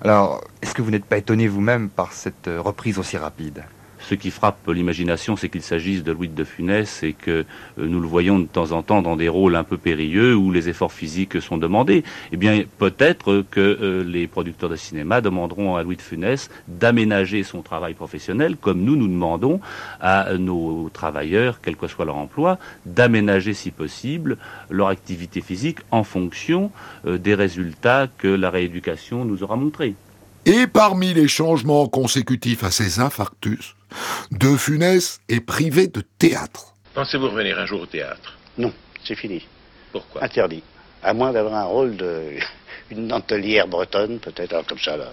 Alors, 0.00 0.42
est-ce 0.62 0.72
que 0.72 0.80
vous 0.80 0.90
n'êtes 0.90 1.04
pas 1.04 1.18
étonné 1.18 1.48
vous-même 1.48 1.90
par 1.90 2.14
cette 2.14 2.48
reprise 2.48 2.98
aussi 2.98 3.18
rapide? 3.18 3.62
Ce 4.00 4.14
qui 4.14 4.30
frappe 4.30 4.68
l'imagination, 4.68 5.36
c'est 5.36 5.48
qu'il 5.48 5.62
s'agisse 5.62 6.02
de 6.02 6.12
Louis 6.12 6.28
de 6.28 6.44
Funès 6.44 7.02
et 7.02 7.12
que 7.12 7.30
euh, 7.30 7.44
nous 7.76 8.00
le 8.00 8.06
voyons 8.06 8.38
de 8.38 8.46
temps 8.46 8.72
en 8.72 8.82
temps 8.82 9.02
dans 9.02 9.16
des 9.16 9.28
rôles 9.28 9.56
un 9.56 9.64
peu 9.64 9.76
périlleux 9.76 10.34
où 10.34 10.50
les 10.50 10.68
efforts 10.68 10.92
physiques 10.92 11.40
sont 11.40 11.58
demandés. 11.58 12.04
Eh 12.32 12.36
bien, 12.36 12.64
peut-être 12.78 13.44
que 13.50 13.60
euh, 13.60 14.04
les 14.04 14.26
producteurs 14.26 14.70
de 14.70 14.76
cinéma 14.76 15.20
demanderont 15.20 15.76
à 15.76 15.82
Louis 15.82 15.96
de 15.96 16.02
Funès 16.02 16.50
d'aménager 16.68 17.42
son 17.42 17.62
travail 17.62 17.94
professionnel, 17.94 18.56
comme 18.56 18.82
nous, 18.82 18.96
nous 18.96 19.08
demandons 19.08 19.60
à 20.00 20.34
nos 20.38 20.90
travailleurs, 20.92 21.60
quel 21.62 21.76
que 21.76 21.86
soit 21.86 22.04
leur 22.04 22.16
emploi, 22.16 22.58
d'aménager, 22.86 23.54
si 23.54 23.70
possible, 23.70 24.38
leur 24.70 24.88
activité 24.88 25.40
physique 25.40 25.78
en 25.90 26.04
fonction 26.04 26.70
euh, 27.06 27.18
des 27.18 27.34
résultats 27.34 28.06
que 28.18 28.28
la 28.28 28.50
rééducation 28.50 29.24
nous 29.24 29.42
aura 29.42 29.56
montrés. 29.56 29.94
Et 30.46 30.66
parmi 30.66 31.12
les 31.12 31.28
changements 31.28 31.88
consécutifs 31.88 32.64
à 32.64 32.70
ces 32.70 33.00
infarctus, 33.00 33.74
De 34.30 34.56
Funès 34.56 35.20
est 35.28 35.40
privé 35.40 35.86
de 35.88 36.02
théâtre. 36.18 36.74
Pensez-vous 36.94 37.28
revenir 37.30 37.58
un 37.58 37.66
jour 37.66 37.82
au 37.82 37.86
théâtre? 37.86 38.36
Non, 38.56 38.72
c'est 39.04 39.14
fini. 39.14 39.46
Pourquoi? 39.92 40.22
Interdit. 40.24 40.62
À 41.02 41.14
moins 41.14 41.32
d'avoir 41.32 41.54
un 41.54 41.64
rôle 41.64 41.96
de. 41.96 42.32
une 42.90 43.06
dentelière 43.08 43.68
bretonne, 43.68 44.18
peut-être, 44.18 44.52
alors 44.52 44.66
comme 44.66 44.78
ça, 44.78 44.96
là. 44.96 45.12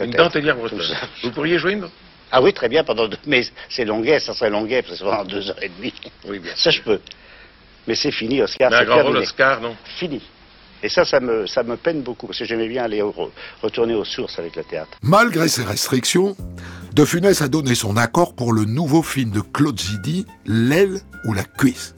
Une 0.00 0.10
dentelière 0.12 0.56
bretonne. 0.56 0.80
Vous 1.24 1.32
pourriez 1.32 1.58
jouer 1.58 1.72
une 1.72 1.88
Ah 2.30 2.40
oui, 2.40 2.52
très 2.52 2.68
bien, 2.68 2.84
pendant 2.84 3.08
deux... 3.08 3.16
Mais 3.26 3.42
c'est 3.68 3.84
longuet, 3.84 4.20
ça 4.20 4.32
serait 4.32 4.50
longuet, 4.50 4.82
parce 4.82 4.92
que 4.94 4.98
c'est 4.98 5.04
pendant 5.04 5.24
deux 5.24 5.50
heures 5.50 5.62
et 5.62 5.68
demie. 5.68 5.92
Oui, 6.26 6.38
bien 6.38 6.52
Ça, 6.56 6.70
je 6.70 6.80
peux. 6.82 7.00
Mais 7.86 7.94
c'est 7.96 8.12
fini, 8.12 8.40
Oscar. 8.42 8.70
Mais 8.70 8.76
un 8.76 8.80
c'est 8.80 8.86
grand 8.86 9.02
rôle. 9.02 9.16
Oscar, 9.16 9.60
non? 9.60 9.76
Fini. 9.98 10.22
Et 10.82 10.88
ça, 10.88 11.04
ça 11.04 11.18
me, 11.18 11.46
ça 11.48 11.64
me 11.64 11.76
peine 11.76 12.02
beaucoup, 12.02 12.28
parce 12.28 12.38
que 12.38 12.44
j'aimais 12.44 12.68
bien 12.68 12.84
aller 12.84 13.02
au- 13.02 13.32
retourner 13.60 13.94
aux 13.94 14.04
sources 14.04 14.38
avec 14.38 14.54
le 14.54 14.62
théâtre. 14.62 14.90
Malgré 15.02 15.48
ces 15.48 15.64
restrictions, 15.64 16.36
De 16.98 17.04
Funès 17.04 17.42
a 17.42 17.46
donné 17.46 17.76
son 17.76 17.96
accord 17.96 18.34
pour 18.34 18.52
le 18.52 18.64
nouveau 18.64 19.04
film 19.04 19.30
de 19.30 19.40
Claude 19.40 19.78
Zidi, 19.78 20.26
L'aile 20.46 21.00
ou 21.26 21.32
la 21.32 21.44
cuisse. 21.44 21.94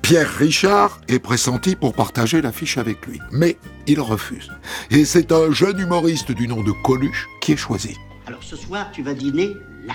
Pierre 0.00 0.32
Richard 0.32 1.00
est 1.08 1.18
pressenti 1.18 1.74
pour 1.74 1.92
partager 1.92 2.40
l'affiche 2.40 2.78
avec 2.78 3.04
lui, 3.08 3.18
mais 3.32 3.56
il 3.88 4.00
refuse. 4.00 4.52
Et 4.92 5.04
c'est 5.04 5.32
un 5.32 5.50
jeune 5.50 5.80
humoriste 5.80 6.30
du 6.30 6.46
nom 6.46 6.62
de 6.62 6.70
Coluche 6.84 7.26
qui 7.40 7.50
est 7.50 7.56
choisi. 7.56 7.96
Alors 8.28 8.44
ce 8.44 8.54
soir, 8.54 8.92
tu 8.92 9.02
vas 9.02 9.14
dîner 9.14 9.56
là. 9.84 9.94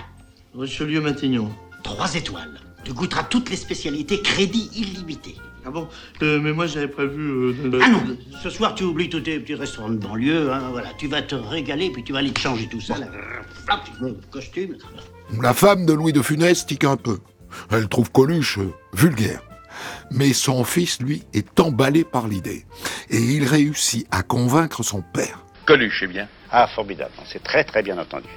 Richelieu 0.53 0.99
Matignon. 0.99 1.49
Trois 1.81 2.13
étoiles. 2.13 2.59
Tu 2.83 2.91
goûteras 2.91 3.23
toutes 3.23 3.49
les 3.49 3.55
spécialités, 3.55 4.21
crédit 4.21 4.69
illimité. 4.75 5.37
Ah 5.65 5.69
bon 5.71 5.87
Euh, 6.21 6.39
Mais 6.41 6.51
moi 6.53 6.67
j'avais 6.67 6.87
prévu. 6.87 7.21
euh, 7.21 7.69
de- 7.69 7.79
Ah 7.81 7.89
non, 7.89 8.03
ce 8.41 8.49
soir 8.49 8.75
tu 8.75 8.83
oublies 8.83 9.09
tous 9.09 9.21
tes 9.21 9.39
petits 9.39 9.55
restaurants 9.55 9.89
de 9.89 9.97
banlieue, 9.97 10.51
hein, 10.51 10.69
voilà. 10.71 10.89
Tu 10.97 11.07
vas 11.07 11.21
te 11.21 11.35
régaler, 11.35 11.89
puis 11.91 12.03
tu 12.03 12.11
vas 12.13 12.19
aller 12.19 12.31
te 12.31 12.39
changer 12.39 12.67
tout 12.67 12.81
ça, 12.81 12.97
là. 12.97 13.07
Costume. 14.31 14.77
La 15.41 15.53
femme 15.53 15.85
de 15.85 15.93
Louis 15.93 16.13
de 16.13 16.21
Funès 16.21 16.65
tique 16.65 16.83
un 16.83 16.97
peu. 16.97 17.19
Elle 17.71 17.87
trouve 17.87 18.11
Coluche 18.11 18.57
euh, 18.59 18.71
vulgaire. 18.93 19.41
Mais 20.11 20.33
son 20.33 20.63
fils, 20.63 20.99
lui, 21.01 21.23
est 21.33 21.59
emballé 21.59 22.03
par 22.03 22.27
l'idée. 22.27 22.65
Et 23.09 23.17
il 23.19 23.45
réussit 23.45 24.07
à 24.11 24.21
convaincre 24.21 24.83
son 24.83 25.01
père. 25.01 25.39
Coluche, 25.65 25.97
c'est 26.01 26.07
bien. 26.07 26.27
Ah, 26.51 26.67
formidable. 26.75 27.11
C'est 27.31 27.41
très, 27.43 27.63
très 27.63 27.81
bien 27.81 27.97
entendu. 27.97 28.27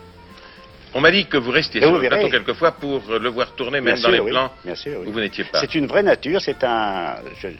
On 0.94 1.00
m'a 1.00 1.10
dit 1.10 1.26
que 1.26 1.36
vous 1.36 1.50
restiez 1.50 1.80
Et 1.80 1.82
sur 1.82 1.90
vous 1.92 1.98
le 1.98 2.08
plateau 2.08 2.28
verrez. 2.28 2.30
quelquefois 2.30 2.72
pour 2.72 3.02
euh, 3.10 3.18
le 3.18 3.28
voir 3.28 3.52
tourner, 3.54 3.80
même 3.80 3.94
Bien 3.94 3.94
dans 3.94 4.00
sûr, 4.00 4.10
les 4.10 4.20
oui. 4.20 4.30
plans 4.30 4.50
Bien 4.64 4.74
sûr, 4.74 4.98
oui. 5.00 5.06
où 5.08 5.12
vous 5.12 5.20
n'étiez 5.20 5.44
pas. 5.44 5.60
C'est 5.60 5.74
une 5.74 5.86
vraie 5.86 6.02
nature, 6.02 6.40
c'est 6.40 6.62
un. 6.64 7.16
Je, 7.40 7.48
je- 7.48 7.54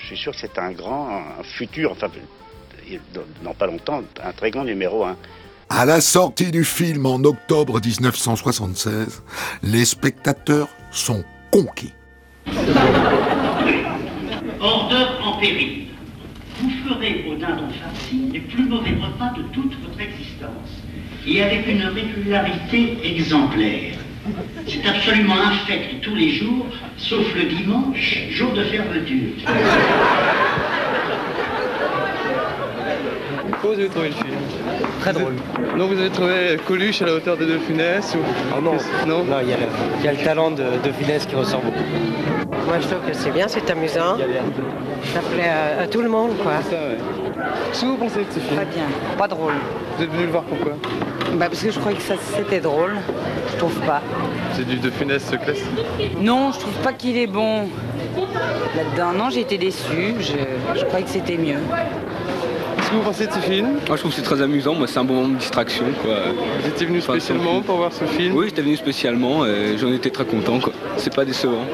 je 0.00 0.06
suis 0.06 0.16
sûr 0.16 0.32
que 0.32 0.38
c'est 0.38 0.58
un 0.58 0.72
grand 0.72 1.08
un 1.38 1.42
futur, 1.44 1.92
enfin, 1.92 2.08
dans, 3.14 3.20
dans 3.44 3.54
pas 3.54 3.66
longtemps, 3.66 4.02
un 4.22 4.32
très 4.32 4.50
grand 4.50 4.64
numéro 4.64 5.04
un. 5.04 5.16
À 5.68 5.84
la 5.86 6.00
sortie 6.00 6.50
du 6.50 6.64
film 6.64 7.06
en 7.06 7.22
octobre 7.24 7.80
1976, 7.80 9.22
les 9.62 9.84
spectateurs 9.84 10.68
sont 10.90 11.24
conquis. 11.52 11.92
Hors 14.60 14.88
d'œuvre 14.88 15.26
en 15.28 15.38
péril. 15.40 15.86
Ferez 17.22 17.30
au 17.30 17.36
dindon 17.36 17.68
farci 17.68 18.30
les 18.32 18.40
plus 18.40 18.64
mauvais 18.64 18.90
repas 18.90 19.32
de 19.36 19.42
toute 19.52 19.72
votre 19.82 20.00
existence. 20.00 20.82
Et 21.26 21.42
avec 21.42 21.66
une 21.66 21.84
régularité 21.84 22.98
exemplaire. 23.04 23.98
C'est 24.66 24.86
absolument 24.86 25.40
infect 25.40 26.00
tous 26.02 26.14
les 26.14 26.30
jours, 26.30 26.66
sauf 26.96 27.34
le 27.34 27.44
dimanche, 27.44 28.28
jour 28.30 28.52
de 28.52 28.62
fermeture. 28.64 29.34
Très 35.00 35.12
drôle. 35.12 35.34
Donc 35.78 35.90
vous 35.92 35.98
avez 36.00 36.10
trouvé 36.10 36.56
Coluche 36.66 37.02
à 37.02 37.06
la 37.06 37.14
hauteur 37.14 37.36
de 37.36 37.44
De 37.44 37.58
Funès 37.58 38.14
ou... 38.14 38.18
Ah 38.54 38.60
non, 38.60 38.72
non, 39.06 39.24
il 39.42 39.48
y, 39.48 39.52
a 39.52 39.56
le, 39.56 39.62
il 39.98 40.04
y 40.04 40.08
a 40.08 40.12
le 40.12 40.18
talent 40.18 40.50
de, 40.50 40.62
de 40.84 40.92
Funès 40.92 41.26
qui 41.26 41.34
ressort 41.34 41.60
beaucoup. 41.60 41.78
Moi, 42.66 42.76
je 42.80 42.86
trouve 42.86 43.00
que 43.06 43.12
c'est 43.12 43.30
bien, 43.30 43.48
c'est 43.48 43.68
amusant. 43.70 44.16
Ça 45.12 45.20
plaît 45.34 45.48
à, 45.48 45.82
à 45.82 45.86
tout 45.88 46.00
le 46.02 46.08
monde, 46.08 46.30
quoi. 46.42 46.52
C'est 46.62 46.76
ça, 46.76 46.82
ouais. 46.82 46.98
Qu'est-ce 47.70 47.80
que 47.82 47.86
vous 47.86 47.96
pensez 47.96 48.18
de 48.20 48.24
ce 48.32 48.38
film 48.38 48.54
Très 48.56 48.64
bien. 48.66 48.84
Pas 49.18 49.26
drôle. 49.28 49.54
Vous 49.96 50.04
êtes 50.04 50.10
venu 50.12 50.26
le 50.26 50.30
voir 50.30 50.44
pourquoi 50.44 50.72
Bah, 51.34 51.46
parce 51.48 51.62
que 51.62 51.70
je 51.72 51.78
croyais 51.80 51.96
que 51.98 52.02
ça, 52.04 52.14
c'était 52.36 52.60
drôle. 52.60 52.92
Je 53.52 53.56
trouve 53.58 53.74
pas. 53.80 54.00
C'est 54.54 54.66
du 54.66 54.76
De 54.76 54.90
Funès 54.90 55.24
classique. 55.42 56.16
Non, 56.20 56.52
je 56.52 56.60
trouve 56.60 56.74
pas 56.84 56.92
qu'il 56.92 57.18
est 57.18 57.26
bon 57.26 57.68
là-dedans. 58.76 59.12
Non, 59.18 59.30
j'ai 59.30 59.40
été 59.40 59.58
déçu. 59.58 60.14
Je, 60.20 60.78
je 60.78 60.84
croyais 60.84 61.04
que 61.04 61.10
c'était 61.10 61.36
mieux. 61.36 61.58
Qu'est-ce 62.92 63.00
que 63.00 63.04
vous 63.06 63.10
pensez 63.10 63.26
de 63.26 63.32
ce 63.32 63.38
film 63.38 63.66
Moi 63.72 63.80
je 63.88 64.00
trouve 64.00 64.10
que 64.10 64.16
c'est 64.16 64.22
très 64.22 64.42
amusant, 64.42 64.74
moi 64.74 64.86
c'est 64.86 64.98
un 64.98 65.04
bon 65.04 65.14
moment 65.14 65.28
de 65.28 65.38
distraction 65.38 65.86
quoi. 66.02 66.14
Vous 66.60 66.68
étiez 66.68 66.84
venu 66.86 66.98
Enfin, 66.98 67.12
spécialement 67.14 67.62
pour 67.62 67.78
voir 67.78 67.90
ce 67.90 68.04
film 68.04 68.34
Oui 68.36 68.48
j'étais 68.50 68.60
venu 68.60 68.76
spécialement 68.76 69.46
et 69.46 69.78
j'en 69.78 69.90
étais 69.94 70.10
très 70.10 70.26
content 70.26 70.60
quoi. 70.60 70.74
C'est 70.98 71.14
pas 71.14 71.24
décevant. 71.24 71.64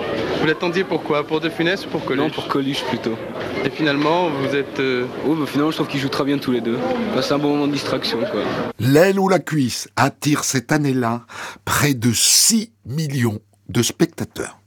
Vous 0.41 0.47
l'attendiez 0.47 0.85
pourquoi 0.85 1.27
Pour 1.27 1.41
De 1.41 1.49
Funès 1.49 1.85
ou 1.87 1.89
pour 1.89 2.05
Coluche? 2.05 2.23
Non 2.25 2.31
pour 2.31 2.47
Coluche 2.47 2.85
plutôt. 2.85 3.17
Et 3.65 3.71
finalement 3.71 4.29
vous 4.31 4.55
êtes... 4.55 4.79
euh, 4.79 5.07
Oui 5.25 5.37
bah, 5.41 5.47
finalement 5.47 5.73
je 5.73 5.77
trouve 5.79 5.89
qu'ils 5.89 5.99
jouent 6.01 6.09
très 6.09 6.23
bien 6.25 6.39
tous 6.39 6.53
les 6.53 6.61
deux. 6.61 6.79
Enfin, 7.11 7.23
c'est 7.23 7.35
un 7.35 7.39
bon 7.39 7.49
moment 7.51 7.67
de 7.67 7.73
distraction 7.73 8.19
quoi. 8.21 8.43
L'aile 8.79 9.19
ou 9.19 9.29
la 9.29 9.41
cuisse 9.41 9.89
attire 9.97 10.45
cette 10.45 10.71
année-là 10.71 11.23
près 11.65 11.95
de 11.95 12.13
6 12.13 12.71
millions 12.87 13.41
de 13.69 13.83
spectateurs. 13.83 14.61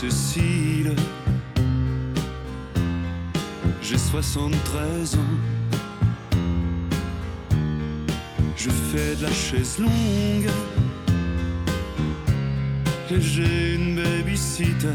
Cécile, 0.00 0.96
j'ai 3.82 3.98
73 3.98 5.16
ans. 5.16 5.18
Je 8.56 8.70
fais 8.70 9.14
de 9.16 9.24
la 9.24 9.30
chaise 9.30 9.78
longue 9.78 10.50
et 13.10 13.20
j'ai 13.20 13.74
une 13.74 13.96
babysitter. 13.96 14.88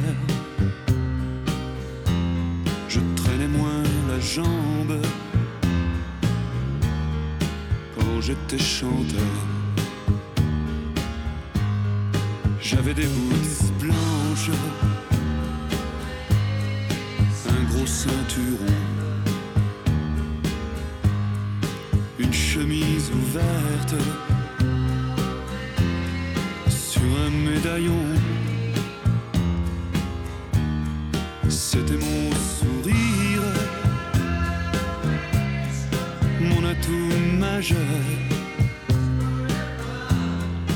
Je 2.90 3.00
traînais 3.16 3.48
moins 3.48 3.84
la 4.10 4.20
jambe 4.20 5.00
quand 7.96 8.22
j'étais 8.22 8.58
chanteur. 8.58 9.22
J'avais 12.60 12.96
des 12.96 13.06
boots 13.06 13.72
blanches, 13.80 14.50
ceinturon, 18.06 18.76
une 22.20 22.34
chemise 22.34 23.10
ouverte 23.10 23.96
sur 26.70 27.02
un 27.26 27.32
médaillon. 27.50 28.04
C'était 31.50 32.00
mon 32.08 32.30
sourire, 32.54 33.48
mon 36.42 36.64
atout 36.74 37.12
majeur. 37.40 38.04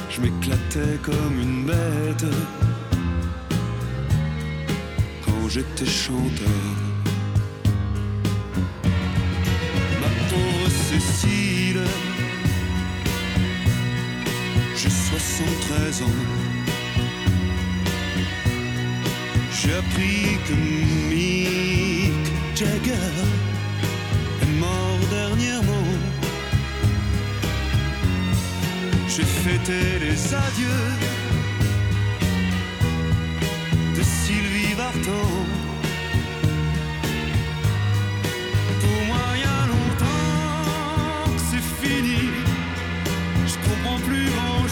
Je 0.09 0.21
m'éclatais 0.21 0.97
comme 1.03 1.39
une 1.39 1.65
bête 1.67 2.25
quand 5.23 5.47
j'étais 5.47 5.86
chanteur. 5.86 6.78
J'ai 14.76 14.89
73 14.89 16.02
ans. 16.04 16.06
J'ai 19.52 19.74
appris 19.74 20.38
que 20.47 20.54
Mick 21.10 22.26
Jagger 22.56 23.16
est 24.41 24.60
mort 24.60 25.00
dernièrement. 25.10 25.89
J'ai 29.08 29.24
fêté 29.24 30.00
les 30.00 30.34
adieux 30.34 30.89
de 33.97 34.04
Sylvie 34.04 34.74
Vartan. 34.76 35.59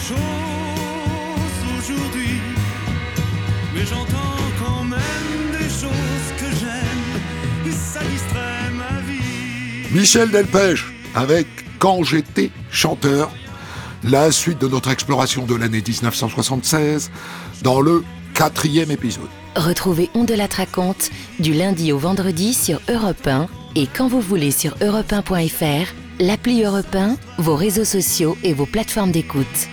Chose 0.08 1.78
aujourd'hui. 1.78 2.40
Mais 3.74 3.84
j'entends 3.84 4.40
quand 4.58 4.84
même 4.84 5.36
des 5.52 5.68
choses 5.68 6.28
que 6.40 6.48
j'aime. 6.60 7.68
Et 7.68 7.72
ça 7.72 8.00
distrait 8.00 8.70
ma 8.72 9.00
vie. 9.02 9.92
Michel 9.92 10.30
Delpech 10.30 10.84
avec 11.14 11.46
Quand 11.78 12.02
j'étais 12.02 12.50
chanteur, 12.70 13.30
la 14.04 14.32
suite 14.32 14.60
de 14.60 14.68
notre 14.68 14.90
exploration 14.90 15.44
de 15.44 15.54
l'année 15.54 15.82
1976 15.86 17.10
dans 17.62 17.80
le 17.80 18.04
quatrième 18.34 18.90
épisode. 18.90 19.28
Retrouvez 19.56 20.08
On 20.14 20.24
de 20.24 20.34
la 20.34 20.46
raconte 20.46 21.10
du 21.38 21.52
lundi 21.52 21.92
au 21.92 21.98
vendredi 21.98 22.54
sur 22.54 22.80
Europe 22.88 23.26
1 23.26 23.48
et 23.74 23.86
quand 23.86 24.08
vous 24.08 24.20
voulez 24.20 24.50
sur 24.50 24.76
europe1.fr, 24.78 25.92
l'appli 26.20 26.62
Europe 26.62 26.94
1, 26.94 27.16
vos 27.38 27.56
réseaux 27.56 27.84
sociaux 27.84 28.36
et 28.42 28.52
vos 28.52 28.66
plateformes 28.66 29.12
d'écoute. 29.12 29.68